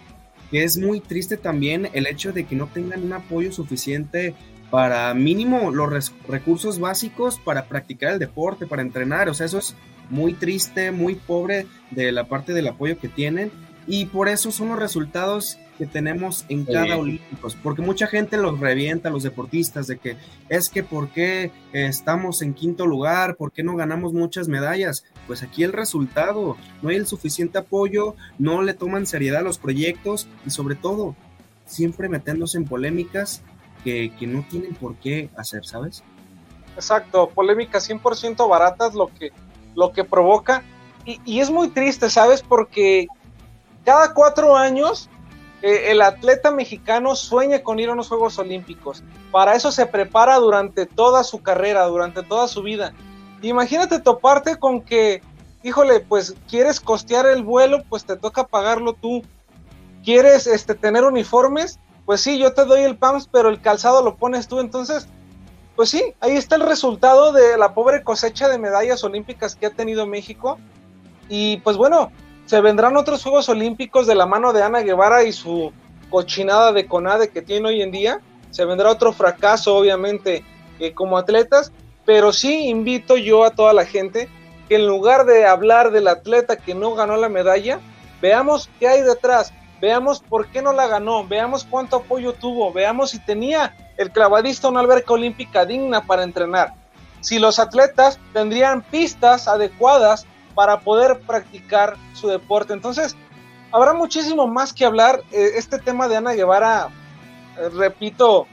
[0.50, 4.34] que es muy triste también el hecho de que no tengan un apoyo suficiente
[4.72, 9.30] para mínimo los recursos básicos para practicar el deporte, para entrenar.
[9.30, 9.76] O sea, eso es
[10.10, 13.52] muy triste, muy pobre de la parte del apoyo que tienen.
[13.86, 18.60] Y por eso son los resultados que tenemos en cada Olímpicos, porque mucha gente los
[18.60, 20.16] revienta los deportistas de que
[20.48, 25.04] es que por qué estamos en quinto lugar, por qué no ganamos muchas medallas.
[25.26, 30.28] Pues aquí el resultado, no hay el suficiente apoyo, no le toman seriedad los proyectos
[30.46, 31.16] y sobre todo
[31.66, 33.42] siempre metiéndose en polémicas
[33.84, 36.04] que, no tienen por qué hacer, ¿sabes?
[36.76, 39.32] Exacto, polémicas 100% baratas lo que,
[39.76, 40.64] lo que provoca.
[41.06, 42.42] Y, es muy triste, ¿sabes?
[42.42, 43.08] Porque
[43.84, 45.10] cada cuatro años
[45.62, 49.04] eh, el atleta mexicano sueña con ir a unos Juegos Olímpicos.
[49.32, 52.94] Para eso se prepara durante toda su carrera, durante toda su vida.
[53.42, 55.22] Imagínate toparte con que,
[55.64, 59.24] híjole, pues quieres costear el vuelo, pues te toca pagarlo tú.
[60.04, 61.80] ¿Quieres este, tener uniformes?
[62.06, 64.60] Pues sí, yo te doy el PAMS, pero el calzado lo pones tú.
[64.60, 65.08] Entonces,
[65.76, 69.72] pues sí, ahí está el resultado de la pobre cosecha de medallas olímpicas que ha
[69.72, 70.60] tenido México.
[71.30, 72.12] Y pues bueno,
[72.46, 75.72] se vendrán otros Juegos Olímpicos de la mano de Ana Guevara y su
[76.10, 78.20] cochinada de CONADE que tiene hoy en día.
[78.50, 80.44] Se vendrá otro fracaso, obviamente,
[80.80, 81.72] eh, como atletas.
[82.06, 84.28] Pero sí invito yo a toda la gente
[84.68, 87.80] que en lugar de hablar del atleta que no ganó la medalla,
[88.22, 93.10] veamos qué hay detrás veamos por qué no la ganó, veamos cuánto apoyo tuvo, veamos
[93.10, 96.76] si tenía el clavadista una alberca olímpica digna para entrenar,
[97.20, 102.74] si los atletas tendrían pistas adecuadas para poder practicar su deporte.
[102.74, 103.16] Entonces,
[103.72, 105.24] habrá muchísimo más que hablar.
[105.32, 106.90] Eh, este tema de Ana Guevara,
[107.58, 108.48] eh, repito,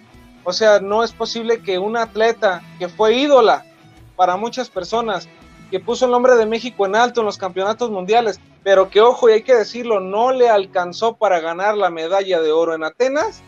[0.45, 3.65] o sea, no es posible que un atleta que fue ídola
[4.17, 5.29] para muchas personas,
[5.71, 9.29] que puso el nombre de México en alto en los campeonatos mundiales, pero que ojo,
[9.29, 13.43] y hay que decirlo, no le alcanzó para ganar la medalla de oro en Atenas,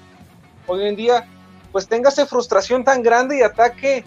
[0.67, 1.27] hoy en día,
[1.73, 4.05] pues tenga esa frustración tan grande y ataque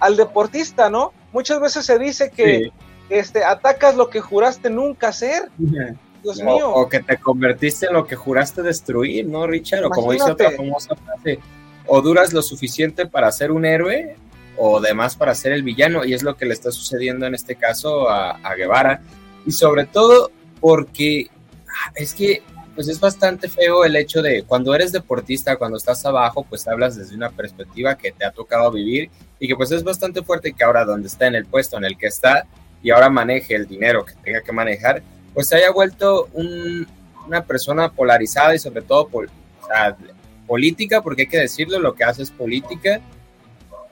[0.00, 1.12] al deportista, ¿no?
[1.32, 2.72] Muchas veces se dice que
[3.08, 5.50] este, atacas lo que juraste nunca hacer.
[5.58, 6.70] Dios mío.
[6.74, 9.84] O que te convertiste en lo que juraste destruir, ¿no, Richard?
[9.84, 11.38] O como dice otra famosa frase,
[11.86, 14.16] o duras lo suficiente para ser un héroe
[14.62, 17.56] o demás para ser el villano, y es lo que le está sucediendo en este
[17.56, 19.00] caso a, Guevara,
[19.46, 20.30] y sobre todo
[20.60, 21.28] porque
[21.66, 22.42] ah, es que
[22.74, 26.96] pues es bastante feo el hecho de cuando eres deportista, cuando estás abajo, pues hablas
[26.96, 30.64] desde una perspectiva que te ha tocado vivir y que pues es bastante fuerte que
[30.64, 32.46] ahora donde está en el puesto en el que está
[32.82, 35.02] y ahora maneje el dinero que tenga que manejar,
[35.34, 39.10] pues se haya vuelto una persona polarizada y sobre todo
[40.46, 43.00] política, porque hay que decirlo, lo que hace es política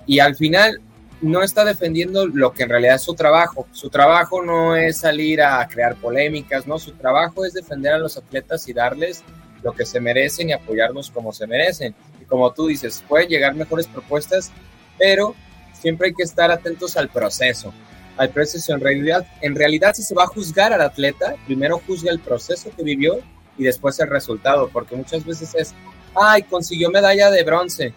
[0.06, 0.80] y al final
[1.20, 3.66] no está defendiendo lo que en realidad es su trabajo.
[3.72, 8.16] Su trabajo no es salir a crear polémicas, no, su trabajo es defender a los
[8.16, 9.24] atletas y darles
[9.62, 11.94] lo que se merecen y apoyarnos como se merecen.
[12.20, 14.52] Y como tú dices, pueden llegar mejores propuestas,
[14.96, 15.34] pero
[15.72, 17.72] siempre hay que estar atentos al proceso.
[18.16, 22.10] Al proceso, en realidad, en realidad si se va a juzgar al atleta, primero juzga
[22.10, 23.18] el proceso que vivió
[23.56, 25.74] y después el resultado, porque muchas veces es,
[26.14, 27.94] ay, consiguió medalla de bronce,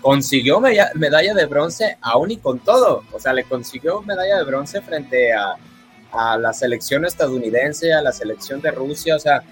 [0.00, 3.04] consiguió medalla de bronce aún y con todo.
[3.12, 5.56] O sea, le consiguió medalla de bronce frente a,
[6.12, 9.16] a la selección estadounidense, a la selección de Rusia.
[9.16, 9.42] O sea,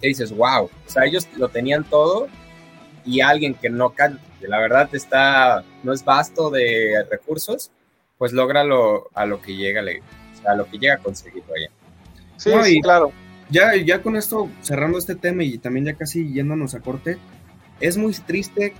[0.00, 0.64] que dices, wow.
[0.64, 2.28] O sea, ellos lo tenían todo
[3.04, 7.70] y alguien que no, que la verdad está, no es vasto de recursos,
[8.18, 11.44] pues logra lo, a lo que llega, o sea, a lo que llega a conseguir,
[11.48, 11.70] vaya.
[12.36, 13.12] Sí, sí, claro.
[13.48, 17.16] Ya, ya con esto, cerrando este tema y también ya casi yéndonos a corte,
[17.80, 18.74] es muy triste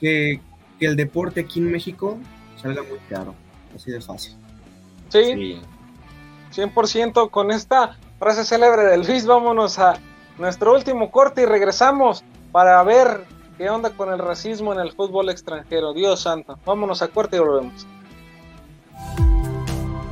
[0.00, 0.40] que,
[0.78, 2.18] que el deporte aquí en México
[2.60, 3.34] salga muy caro,
[3.74, 4.34] así de fácil.
[5.08, 5.60] Sí,
[6.54, 9.98] 100% con esta frase célebre del Luis, vámonos a
[10.38, 13.24] nuestro último corte y regresamos para ver
[13.56, 15.92] qué onda con el racismo en el fútbol extranjero.
[15.92, 17.86] Dios santo, vámonos a corte y volvemos.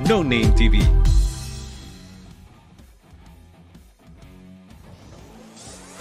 [0.09, 0.81] No Name TV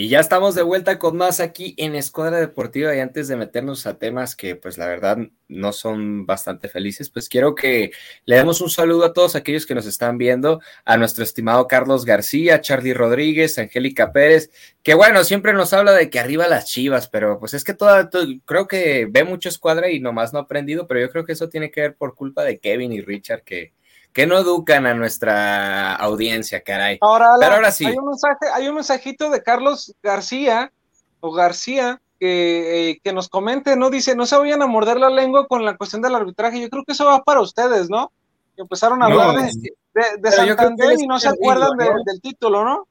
[0.00, 2.94] Y ya estamos de vuelta con más aquí en Escuadra Deportiva.
[2.94, 5.18] Y antes de meternos a temas que pues la verdad
[5.48, 7.90] no son bastante felices, pues quiero que
[8.24, 12.04] le demos un saludo a todos aquellos que nos están viendo, a nuestro estimado Carlos
[12.04, 14.52] García, Charlie Rodríguez, Angélica Pérez,
[14.84, 18.08] que bueno, siempre nos habla de que arriba las chivas, pero pues es que toda,
[18.44, 21.48] creo que ve mucho Escuadra y nomás no ha aprendido, pero yo creo que eso
[21.48, 23.72] tiene que ver por culpa de Kevin y Richard que
[24.12, 26.98] que no educan a nuestra audiencia, caray.
[27.00, 27.86] Ahora, Pero ahora sí.
[27.86, 30.72] Hay un, mensaje, hay un mensajito de Carlos García
[31.20, 33.90] o García que, eh, que nos comente, ¿no?
[33.90, 36.60] Dice, no se vayan a morder la lengua con la cuestión del arbitraje.
[36.60, 38.10] Yo creo que eso va para ustedes, ¿no?
[38.56, 39.72] Que empezaron a hablar de,
[40.18, 42.88] de, Santander y no se acuerdan del título, ¿no?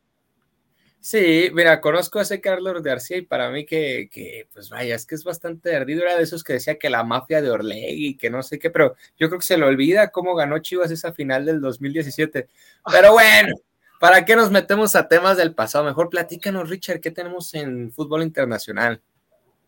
[1.00, 5.06] Sí, mira, conozco a ese Carlos García y para mí que, que, pues vaya, es
[5.06, 8.30] que es bastante ardido, era de esos que decía que la mafia de Orlegui, que
[8.30, 11.46] no sé qué, pero yo creo que se le olvida cómo ganó Chivas esa final
[11.46, 12.48] del 2017.
[12.92, 13.56] Pero bueno,
[14.00, 15.86] ¿para qué nos metemos a temas del pasado?
[15.86, 19.02] Mejor platícanos, Richard, ¿qué tenemos en fútbol internacional?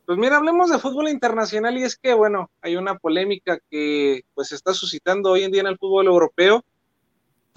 [0.05, 4.51] Pues mira, hablemos de fútbol internacional y es que, bueno, hay una polémica que pues
[4.51, 6.65] está suscitando hoy en día en el fútbol europeo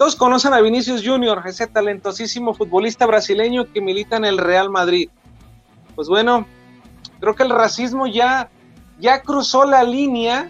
[0.03, 5.09] todos conocen a Vinicius Junior, ese talentosísimo futbolista brasileño que milita en el Real Madrid.
[5.95, 6.45] Pues bueno,
[7.21, 8.49] creo que el racismo ya,
[8.99, 10.49] ya cruzó la línea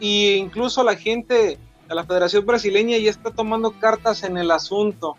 [0.00, 5.18] e incluso la gente de la Federación Brasileña ya está tomando cartas en el asunto.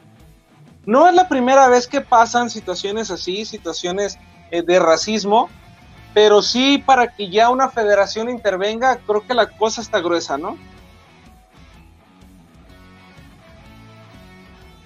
[0.87, 4.17] No es la primera vez que pasan situaciones así, situaciones
[4.49, 5.51] eh, de racismo,
[6.15, 10.57] pero sí para que ya una federación intervenga, creo que la cosa está gruesa, ¿no?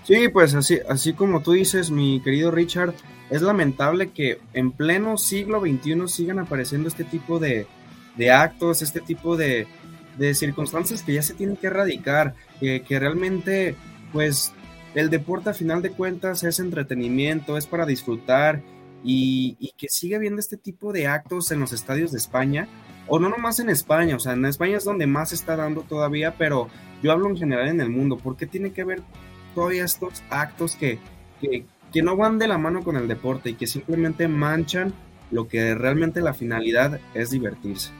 [0.03, 2.93] Sí, pues así, así como tú dices, mi querido Richard,
[3.29, 7.67] es lamentable que en pleno siglo XXI sigan apareciendo este tipo de,
[8.29, 9.65] actos, este tipo de,
[10.33, 13.75] circunstancias que ya se tienen que erradicar, que, realmente,
[14.11, 14.51] pues,
[14.93, 18.61] el deporte a final de cuentas es entretenimiento, es para disfrutar
[19.03, 22.67] y, y que siga habiendo este tipo de actos en los estadios de España,
[23.07, 25.81] o no nomás en España, o sea, en España es donde más se está dando
[25.81, 26.67] todavía, pero
[27.01, 29.01] yo hablo en general en el mundo, ¿por qué tiene que haber
[29.53, 30.99] todavía estos actos que,
[31.39, 34.93] que, no van de la mano con el deporte y que simplemente manchan
[35.31, 37.91] lo que realmente la finalidad es divertirse.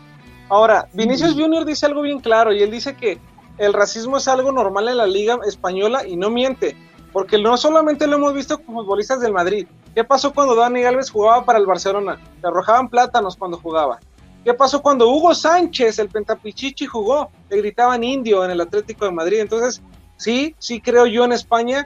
[0.49, 3.20] Ahora, Vinicius Junior dice algo bien claro y él dice que
[3.58, 6.76] el racismo es algo normal en la liga española y no miente,
[7.12, 9.68] porque no solamente lo hemos visto con futbolistas del Madrid.
[9.93, 12.20] ¿Qué pasó cuando Dani Alves jugaba para el Barcelona?
[12.41, 13.99] Le arrojaban plátanos cuando jugaba.
[14.43, 17.30] ¿Qué pasó cuando Hugo Sánchez, el pentapichichi, jugó?
[17.49, 19.39] Le gritaban indio en el Atlético de Madrid.
[19.39, 19.82] Entonces,
[20.18, 21.86] sí, sí creo yo en España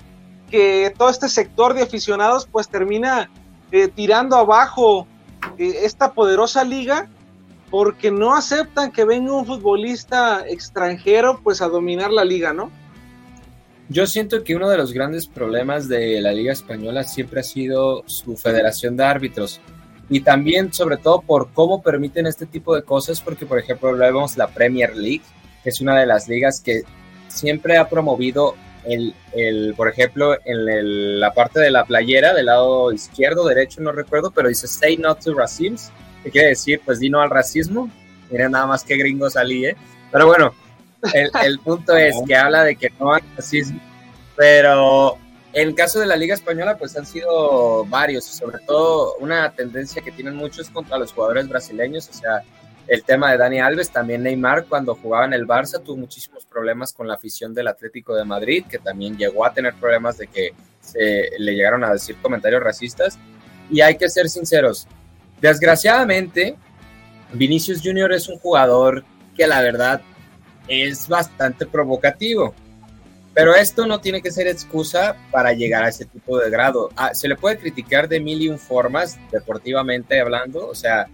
[0.50, 3.30] que todo este sector de aficionados pues termina
[3.72, 5.08] eh, tirando abajo
[5.58, 7.10] eh, esta poderosa liga
[7.70, 12.72] porque no aceptan que venga un futbolista extranjero pues a dominar la liga, ¿no?
[13.90, 18.04] Yo siento que uno de los grandes problemas de la Liga Española siempre ha sido
[18.06, 19.62] su federación de árbitros
[20.10, 24.36] y también sobre todo por cómo permiten este tipo de cosas, porque por ejemplo vemos
[24.36, 25.24] la Premier League,
[25.64, 26.84] que es una de las ligas que
[27.28, 28.56] siempre ha promovido
[28.86, 33.92] el, el por ejemplo, en la parte de la playera, del lado izquierdo, derecho, no
[33.92, 35.92] recuerdo, pero dice Say No to Racism,
[36.24, 37.90] que quiere decir, pues di no al racismo.
[38.30, 39.76] Miren nada más que gringo salí, ¿eh?
[40.12, 40.54] Pero bueno,
[41.14, 43.80] el, el punto es que habla de que no hay racismo,
[44.36, 45.18] pero
[45.54, 50.02] en el caso de la Liga Española, pues han sido varios, sobre todo una tendencia
[50.02, 52.44] que tienen muchos contra los jugadores brasileños, o sea,
[52.88, 56.94] el tema de Dani Alves, también Neymar cuando jugaba en el Barça tuvo muchísimos problemas
[56.94, 60.54] con la afición del Atlético de Madrid, que también llegó a tener problemas de que
[60.80, 63.18] se le llegaron a decir comentarios racistas.
[63.70, 64.88] Y hay que ser sinceros,
[65.42, 66.56] desgraciadamente,
[67.34, 69.04] Vinicius Junior es un jugador
[69.36, 70.02] que la verdad
[70.68, 72.54] es bastante provocativo.
[73.34, 76.90] Pero esto no tiene que ser excusa para llegar a ese tipo de grado.
[76.96, 81.08] Ah, se le puede criticar de mil y un formas, deportivamente hablando, o sea,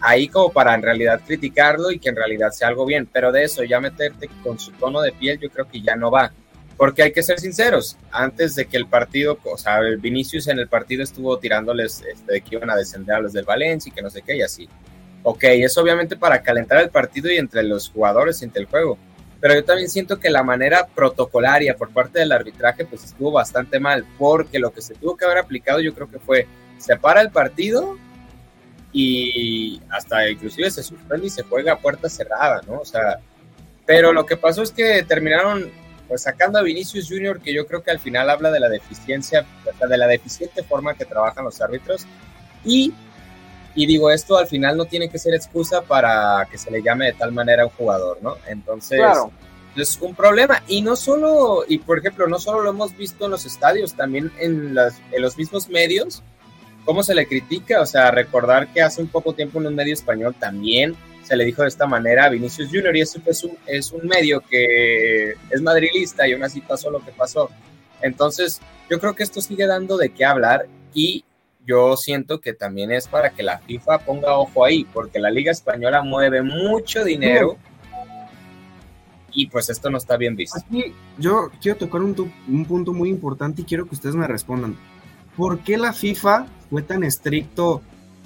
[0.00, 3.44] ahí como para en realidad criticarlo y que en realidad sea algo bien, pero de
[3.44, 6.32] eso ya meterte con su tono de piel yo creo que ya no va,
[6.76, 10.58] porque hay que ser sinceros, antes de que el partido, o sea, el Vinicius en
[10.58, 13.94] el partido estuvo tirándoles este, de que iban a descender a los del Valencia y
[13.94, 14.68] que no sé qué y así.
[15.22, 18.98] Ok, es obviamente para calentar el partido y entre los jugadores, entre el juego,
[19.40, 23.80] pero yo también siento que la manera protocolaria por parte del arbitraje pues estuvo bastante
[23.80, 26.46] mal, porque lo que se tuvo que haber aplicado yo creo que fue
[26.78, 27.98] separa el partido
[28.98, 32.80] y hasta inclusive se suspende y se juega a puerta cerrada, ¿no?
[32.80, 33.18] O sea,
[33.84, 35.70] pero lo que pasó es que terminaron
[36.08, 39.44] pues sacando a Vinicius Junior, que yo creo que al final habla de la deficiencia,
[39.86, 42.06] de la deficiente forma que trabajan los árbitros,
[42.64, 42.94] y,
[43.74, 47.04] y digo, esto al final no tiene que ser excusa para que se le llame
[47.06, 48.36] de tal manera a un jugador, ¿no?
[48.46, 49.02] Entonces,
[49.76, 53.32] es un problema, y no solo, y por ejemplo, no solo lo hemos visto en
[53.32, 56.22] los estadios, también en, las, en los mismos medios,
[56.86, 59.92] cómo se le critica, o sea, recordar que hace un poco tiempo en un medio
[59.92, 63.58] español también se le dijo de esta manera a Vinicius Junior y eso es un,
[63.66, 67.50] es un medio que es madrilista y aún así pasó lo que pasó.
[68.00, 71.24] Entonces, yo creo que esto sigue dando de qué hablar y
[71.66, 75.50] yo siento que también es para que la FIFA ponga ojo ahí, porque la Liga
[75.50, 77.56] Española mueve mucho dinero
[79.32, 80.60] y pues esto no está bien visto.
[81.18, 84.76] Yo quiero tocar un, un punto muy importante y quiero que ustedes me respondan.
[85.36, 87.82] ¿Por qué la FIFA fue tan estricto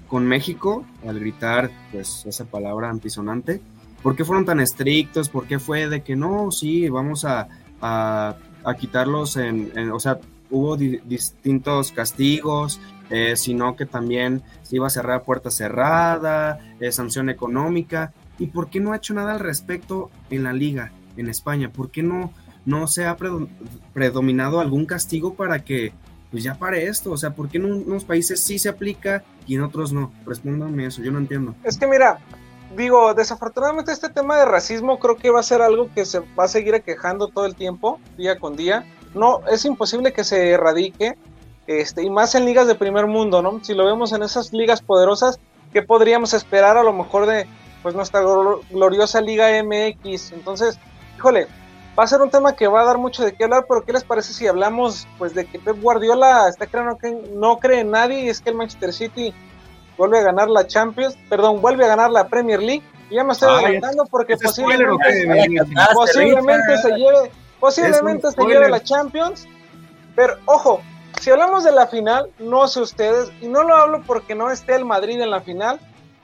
[0.09, 3.61] con México al gritar pues esa palabra antisonante?
[4.03, 5.29] ¿Por qué fueron tan estrictos?
[5.29, 7.49] ¿Por qué fue de que no, sí, vamos a,
[7.81, 8.37] a,
[8.79, 12.81] quitarlos en, o sea, hubo distintos castigos,
[13.11, 18.13] eh, sino que también se iba a cerrar puerta cerrada, eh, sanción económica.
[18.39, 21.71] ¿Y por qué no ha hecho nada al respecto en la liga, en España?
[21.71, 22.33] ¿Por qué no,
[22.65, 23.17] no se ha
[23.93, 25.93] predominado algún castigo para que
[26.31, 29.57] pues ya pare esto, o sea, ¿por qué en unos países sí se aplica y
[29.57, 30.13] en otros no?
[30.25, 31.55] Respóndanme eso, yo no entiendo.
[31.65, 32.21] Es que mira,
[32.77, 36.45] digo, desafortunadamente este tema de racismo creo que va a ser algo que se va
[36.45, 38.85] a seguir aquejando todo el tiempo, día con día.
[39.15, 41.17] No, es imposible que se erradique,
[41.67, 43.63] este, y más en ligas de primer mundo, ¿no?
[43.63, 45.41] Si lo vemos en esas ligas poderosas,
[45.73, 47.47] ¿qué podríamos esperar a lo mejor de
[47.83, 48.21] pues nuestra
[48.71, 50.33] gloriosa Liga MX?
[50.33, 50.79] Entonces,
[51.17, 51.49] híjole,
[51.99, 53.93] va a ser un tema que va a dar mucho de qué hablar, pero ¿qué
[53.93, 57.91] les parece si hablamos pues de que Pep Guardiola está creando que no cree en
[57.91, 59.35] nadie y es que el Manchester City
[59.97, 62.83] vuelve a ganar la Champions, perdón, vuelve a ganar la Premier League?
[63.11, 69.47] Y ya me estoy adelantando porque posiblemente, posiblemente se lleve, posiblemente se lleve la Champions,
[70.15, 70.81] pero ojo,
[71.21, 74.75] si hablamos de la final, no sé ustedes, y no lo hablo porque no esté
[74.77, 75.81] el Madrid en la final,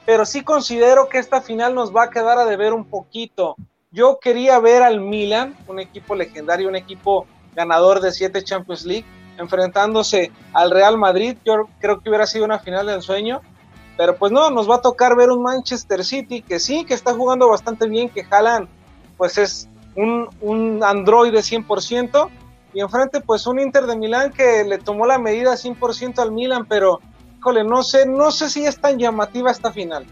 [0.07, 3.57] pero sí considero que esta final nos va a quedar a deber un poquito.
[3.97, 9.07] Yo quería ver al Milan, un equipo legendario, un equipo ganador de siete Champions League,
[9.39, 11.39] enfrentándose al Real Madrid.
[11.47, 13.41] Yo creo que hubiera sido una final del sueño.
[13.97, 17.15] Pero pues no, nos va a tocar ver un Manchester City que sí, que está
[17.15, 18.69] jugando bastante bien, que jalan,
[19.17, 22.29] pues es un, un androide 100%.
[22.75, 26.67] Y enfrente pues un Inter de Milán que le tomó la medida 100% al Milan,
[26.69, 27.01] pero
[27.39, 30.05] híjole, no sé, no sé si es tan llamativa esta final.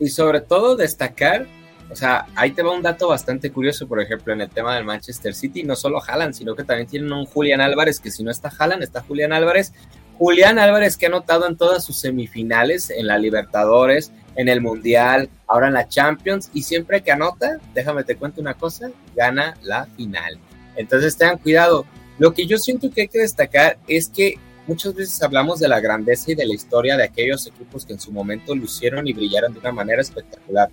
[0.00, 1.46] Y sobre todo destacar
[1.90, 4.84] o sea, ahí te va un dato bastante curioso, por ejemplo, en el tema del
[4.84, 8.30] Manchester City, no solo Haaland, sino que también tienen un Julián Álvarez, que si no
[8.30, 9.72] está Haaland, está Julián Álvarez.
[10.18, 15.30] Julián Álvarez que ha anotado en todas sus semifinales, en la Libertadores, en el Mundial,
[15.46, 19.86] ahora en la Champions, y siempre que anota, déjame te cuento una cosa, gana la
[19.86, 20.38] final.
[20.76, 21.86] Entonces tengan cuidado.
[22.18, 24.34] Lo que yo siento que hay que destacar es que
[24.66, 28.00] muchas veces hablamos de la grandeza y de la historia de aquellos equipos que en
[28.00, 30.68] su momento lucieron y brillaron de una manera espectacular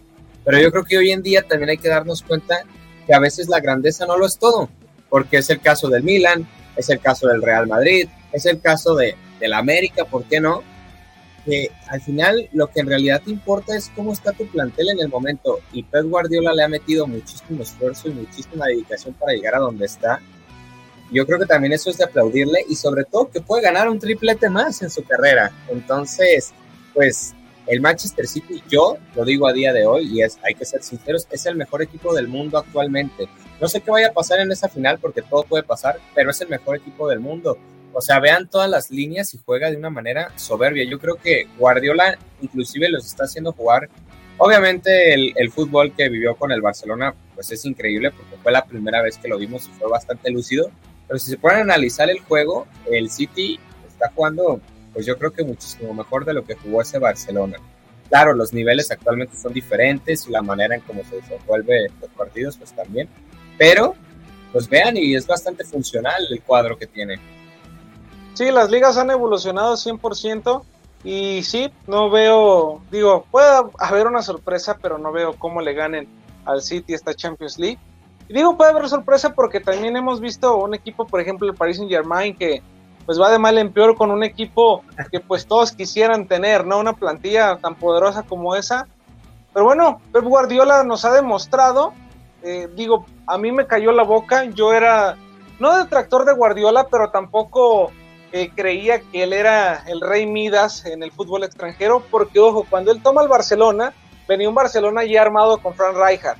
[0.45, 2.63] pero yo creo que hoy en día también hay que darnos cuenta
[3.05, 4.69] que a veces la grandeza no lo es todo.
[5.09, 8.95] porque es el caso del Milan, es el caso del Real Madrid, es el caso
[8.95, 10.61] de, del América, ¿por qué no?
[11.45, 14.99] Que al final lo que en realidad te importa es cómo está tu plantel en
[14.99, 19.55] el momento y Pep Guardiola le ha metido muchísimo esfuerzo y muchísima dedicación para llegar
[19.55, 20.19] a donde está.
[21.11, 23.99] Yo creo que también eso es de aplaudirle y sobre todo que puede ganar un
[23.99, 25.51] triplete más en su carrera.
[25.69, 26.51] Entonces,
[26.93, 27.35] pues
[27.67, 30.83] el Manchester City, yo lo digo a día de hoy y es, hay que ser
[30.83, 33.27] sinceros, es el mejor equipo del mundo actualmente.
[33.59, 36.41] No sé qué vaya a pasar en esa final porque todo puede pasar, pero es
[36.41, 37.57] el mejor equipo del mundo.
[37.93, 40.83] O sea, vean todas las líneas y juega de una manera soberbia.
[40.83, 43.89] Yo creo que Guardiola inclusive los está haciendo jugar.
[44.37, 49.01] Obviamente el, fútbol que vivió con el Barcelona pues es increíble porque fue la primera
[49.01, 50.69] vez que lo vimos y fue bastante lúcido.
[51.07, 54.59] Pero si se pueden analizar el juego, el City está jugando
[54.95, 57.57] pues yo creo que muchísimo mejor de lo que jugó ese Barcelona.
[58.07, 62.55] Claro, los niveles actualmente son diferentes y la manera en cómo se desenvuelve los partidos
[62.55, 63.09] pues también.
[63.57, 63.93] Pero
[64.53, 67.19] pues vean y es bastante funcional el cuadro que tiene.
[68.35, 70.63] Sí, las ligas han evolucionado 100%
[71.03, 76.07] y sí, no veo, digo, puede haber una sorpresa, pero no veo cómo le ganen
[76.45, 77.79] al City esta Champions League.
[78.29, 81.75] Y digo, puede haber sorpresa porque también hemos visto un equipo, por ejemplo, el Paris
[81.75, 82.63] Saint Germain, que
[83.05, 86.79] pues va de mal en peor con un equipo que pues todos quisieran tener, ¿no?
[86.79, 88.87] Una plantilla tan poderosa como esa.
[89.53, 91.93] Pero bueno, Pep Guardiola nos ha demostrado,
[92.43, 95.15] eh, digo, a mí me cayó la boca, yo era,
[95.59, 97.91] no detractor de Guardiola, pero tampoco
[98.53, 103.01] creía que él era el rey Midas en el fútbol extranjero, porque ojo, cuando él
[103.01, 103.93] toma el Barcelona,
[104.27, 106.37] venía un Barcelona ya armado con Fran Rijkaard.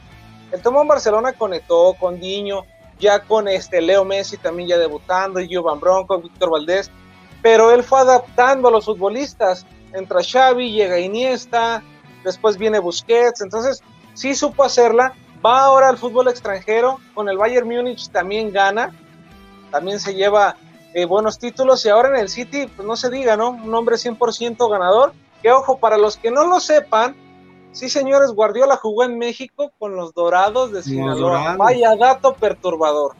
[0.51, 2.65] Él toma un Barcelona con Eto'o, con Diño,
[2.99, 6.91] ya con este Leo Messi también ya debutando, Van Bronco, Víctor Valdés,
[7.41, 9.65] pero él fue adaptando a los futbolistas.
[9.93, 11.83] Entra Xavi, llega Iniesta,
[12.23, 13.83] después viene Busquets, entonces
[14.13, 15.13] sí supo hacerla.
[15.45, 18.91] Va ahora al fútbol extranjero, con el Bayern Múnich también gana,
[19.69, 20.55] también se lleva
[20.93, 23.49] eh, buenos títulos y ahora en el City, pues no se diga, ¿no?
[23.49, 25.13] Un hombre 100% ganador.
[25.41, 27.15] Que ojo, para los que no lo sepan,
[27.75, 31.55] sí señores, Guardiola jugó en México con los Dorados de Sinaloa.
[31.57, 33.15] Vaya dato perturbador.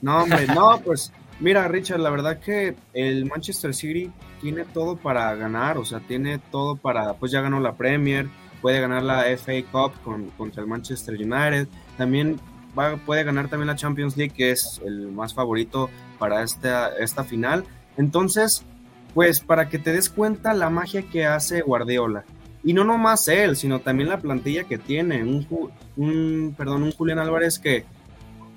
[0.00, 4.10] No, hombre, no, pues mira, Richard, la verdad que el Manchester City
[4.40, 8.28] tiene todo para ganar, o sea, tiene todo para, pues ya ganó la Premier,
[8.60, 11.68] puede ganar la FA Cup con, contra el Manchester United,
[11.98, 12.40] también
[12.78, 17.24] va, puede ganar también la Champions League, que es el más favorito para esta, esta
[17.24, 17.64] final.
[17.96, 18.64] Entonces,
[19.14, 22.24] pues para que te des cuenta la magia que hace Guardiola.
[22.64, 25.22] Y no nomás él, sino también la plantilla que tiene.
[25.24, 25.46] Un,
[25.96, 27.84] un, perdón, un Julián Álvarez que,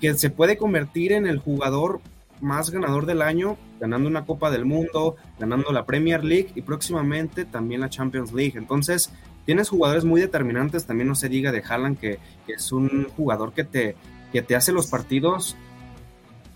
[0.00, 2.00] que se puede convertir en el jugador
[2.40, 7.44] más ganador del año, ganando una Copa del Mundo, ganando la Premier League y próximamente
[7.44, 8.54] también la Champions League.
[8.56, 9.10] Entonces,
[9.44, 13.64] tienes jugadores muy determinantes, también no se diga de Haaland que, es un jugador que
[13.64, 13.96] te,
[14.32, 15.56] que te hace los partidos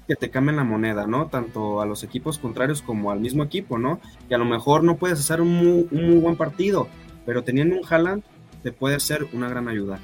[0.07, 1.28] que te cambien la moneda, ¿no?
[1.28, 4.01] Tanto a los equipos contrarios como al mismo equipo, ¿no?
[4.28, 6.88] Que a lo mejor no puedes hacer un un muy buen partido,
[7.31, 8.24] pero teniendo un Haaland
[8.64, 10.01] te puede ser una gran ayuda.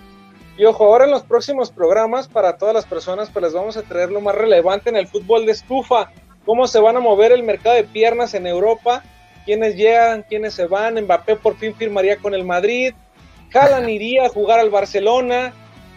[0.56, 3.82] Y ojo, ahora en los próximos programas para todas las personas, pues les vamos a
[3.82, 6.12] traer lo más relevante en el fútbol de estufa,
[6.44, 9.02] cómo se van a mover el mercado de piernas en Europa,
[9.44, 12.94] quiénes llegan, quiénes se van, Mbappé por fin firmaría con el Madrid,
[13.52, 15.52] Haaland iría a jugar al Barcelona,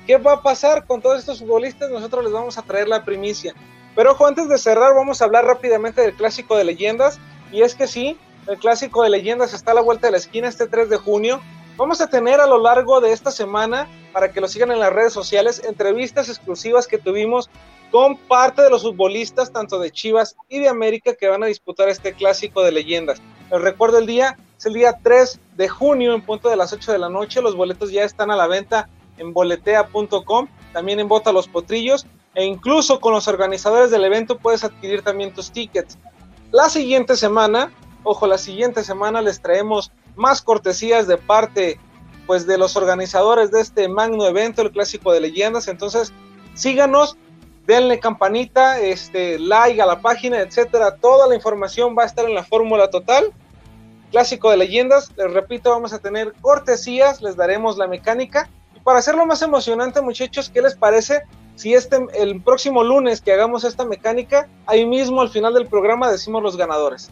[0.07, 1.91] ¿qué va a pasar con todos estos futbolistas?
[1.91, 3.53] Nosotros les vamos a traer la primicia.
[3.95, 7.19] Pero ojo, antes de cerrar, vamos a hablar rápidamente del clásico de leyendas.
[7.51, 8.17] Y es que sí,
[8.49, 11.39] el clásico de leyendas está a la vuelta de la esquina este 3 de junio.
[11.77, 14.91] Vamos a tener a lo largo de esta semana, para que lo sigan en las
[14.91, 17.49] redes sociales, entrevistas exclusivas que tuvimos
[17.91, 21.89] con parte de los futbolistas, tanto de Chivas y de América, que van a disputar
[21.89, 23.21] este clásico de leyendas.
[23.51, 26.91] Les recuerdo el día, es el día 3 de junio en punto de las 8
[26.91, 27.41] de la noche.
[27.41, 32.45] Los boletos ya están a la venta en boletea.com, también en Bota Los Potrillos e
[32.45, 35.97] incluso con los organizadores del evento puedes adquirir también tus tickets.
[36.51, 37.71] La siguiente semana,
[38.03, 41.79] ojo, la siguiente semana les traemos más cortesías de parte
[42.27, 45.67] pues de los organizadores de este magno evento, el clásico de leyendas.
[45.67, 46.13] Entonces,
[46.53, 47.17] síganos,
[47.65, 50.95] denle campanita, este like a la página, etcétera.
[50.97, 53.33] Toda la información va a estar en la fórmula total.
[54.11, 58.47] Clásico de leyendas, les repito, vamos a tener cortesías, les daremos la mecánica.
[58.75, 61.23] Y para hacerlo más emocionante, muchachos, ¿qué les parece
[61.59, 66.09] si este, el próximo lunes que hagamos esta mecánica, ahí mismo al final del programa
[66.09, 67.11] decimos los ganadores.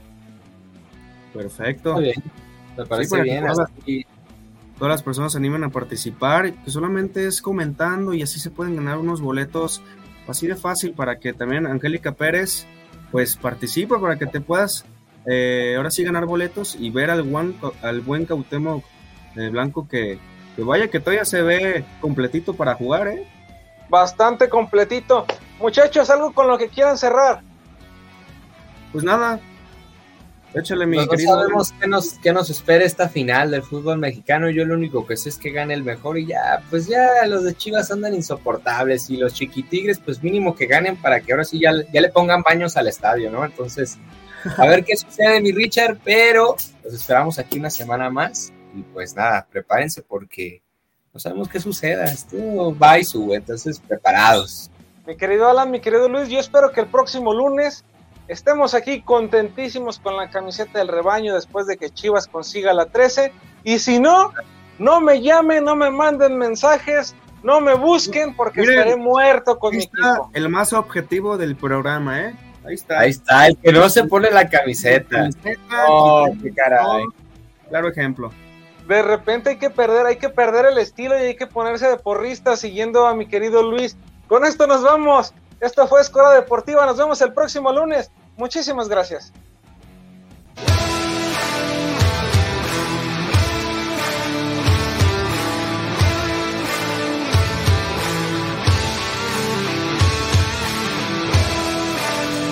[1.38, 1.98] Perfecto.
[2.78, 3.46] Me parece bien.
[4.78, 8.76] Todas, las personas se animan a participar, que solamente es comentando y así se pueden
[8.76, 9.82] ganar unos boletos
[10.28, 12.68] así de fácil para que también Angélica Pérez
[13.12, 14.86] pues participe para que te puedas
[15.26, 18.84] eh, ahora sí ganar boletos y ver al, buen, al buen Cautemo
[19.34, 20.20] de Blanco que,
[20.56, 23.26] que vaya que todavía se ve completito para jugar, ¿eh?
[23.90, 25.26] bastante completito.
[25.60, 27.42] Muchachos, algo con lo que quieran cerrar.
[28.92, 29.40] Pues nada.
[30.54, 31.36] Échale mi No, no querido.
[31.36, 34.50] sabemos qué nos, qué nos espera esta final del fútbol mexicano.
[34.50, 37.44] Yo lo único que sé es que gane el mejor y ya, pues ya los
[37.44, 41.60] de Chivas andan insoportables y los chiquitigres, pues mínimo que ganen para que ahora sí
[41.60, 43.44] ya, ya le pongan baños al estadio, ¿no?
[43.46, 43.98] Entonces,
[44.58, 49.16] a ver qué sucede, mi Richard, pero los esperamos aquí una semana más y pues
[49.16, 50.62] nada, prepárense porque
[51.14, 52.06] no sabemos qué suceda.
[52.06, 54.72] Esto va y sube, entonces preparados.
[55.06, 57.84] Mi querido Alan, mi querido Luis, yo espero que el próximo lunes
[58.28, 63.32] estemos aquí contentísimos con la camiseta del rebaño después de que Chivas consiga la 13.
[63.64, 64.32] Y si no,
[64.80, 69.74] no me llamen, no me manden mensajes, no me busquen porque Miren, estaré muerto con
[69.74, 70.30] Ahí mi está equipo.
[70.34, 72.36] el más objetivo del programa, ¿eh?
[72.66, 73.00] Ahí está.
[73.00, 75.18] Ahí está, el que no se pone la camiseta.
[75.18, 77.06] Camiseta, Oh, qué caray.
[77.70, 78.32] Claro ejemplo.
[78.88, 81.98] De repente hay que perder, hay que perder el estilo y hay que ponerse de
[81.98, 83.98] porrista siguiendo a mi querido Luis.
[84.28, 85.34] Con esto nos vamos.
[85.60, 86.86] Esto fue Escuela Deportiva.
[86.86, 88.12] Nos vemos el próximo lunes.
[88.38, 89.34] Muchísimas gracias.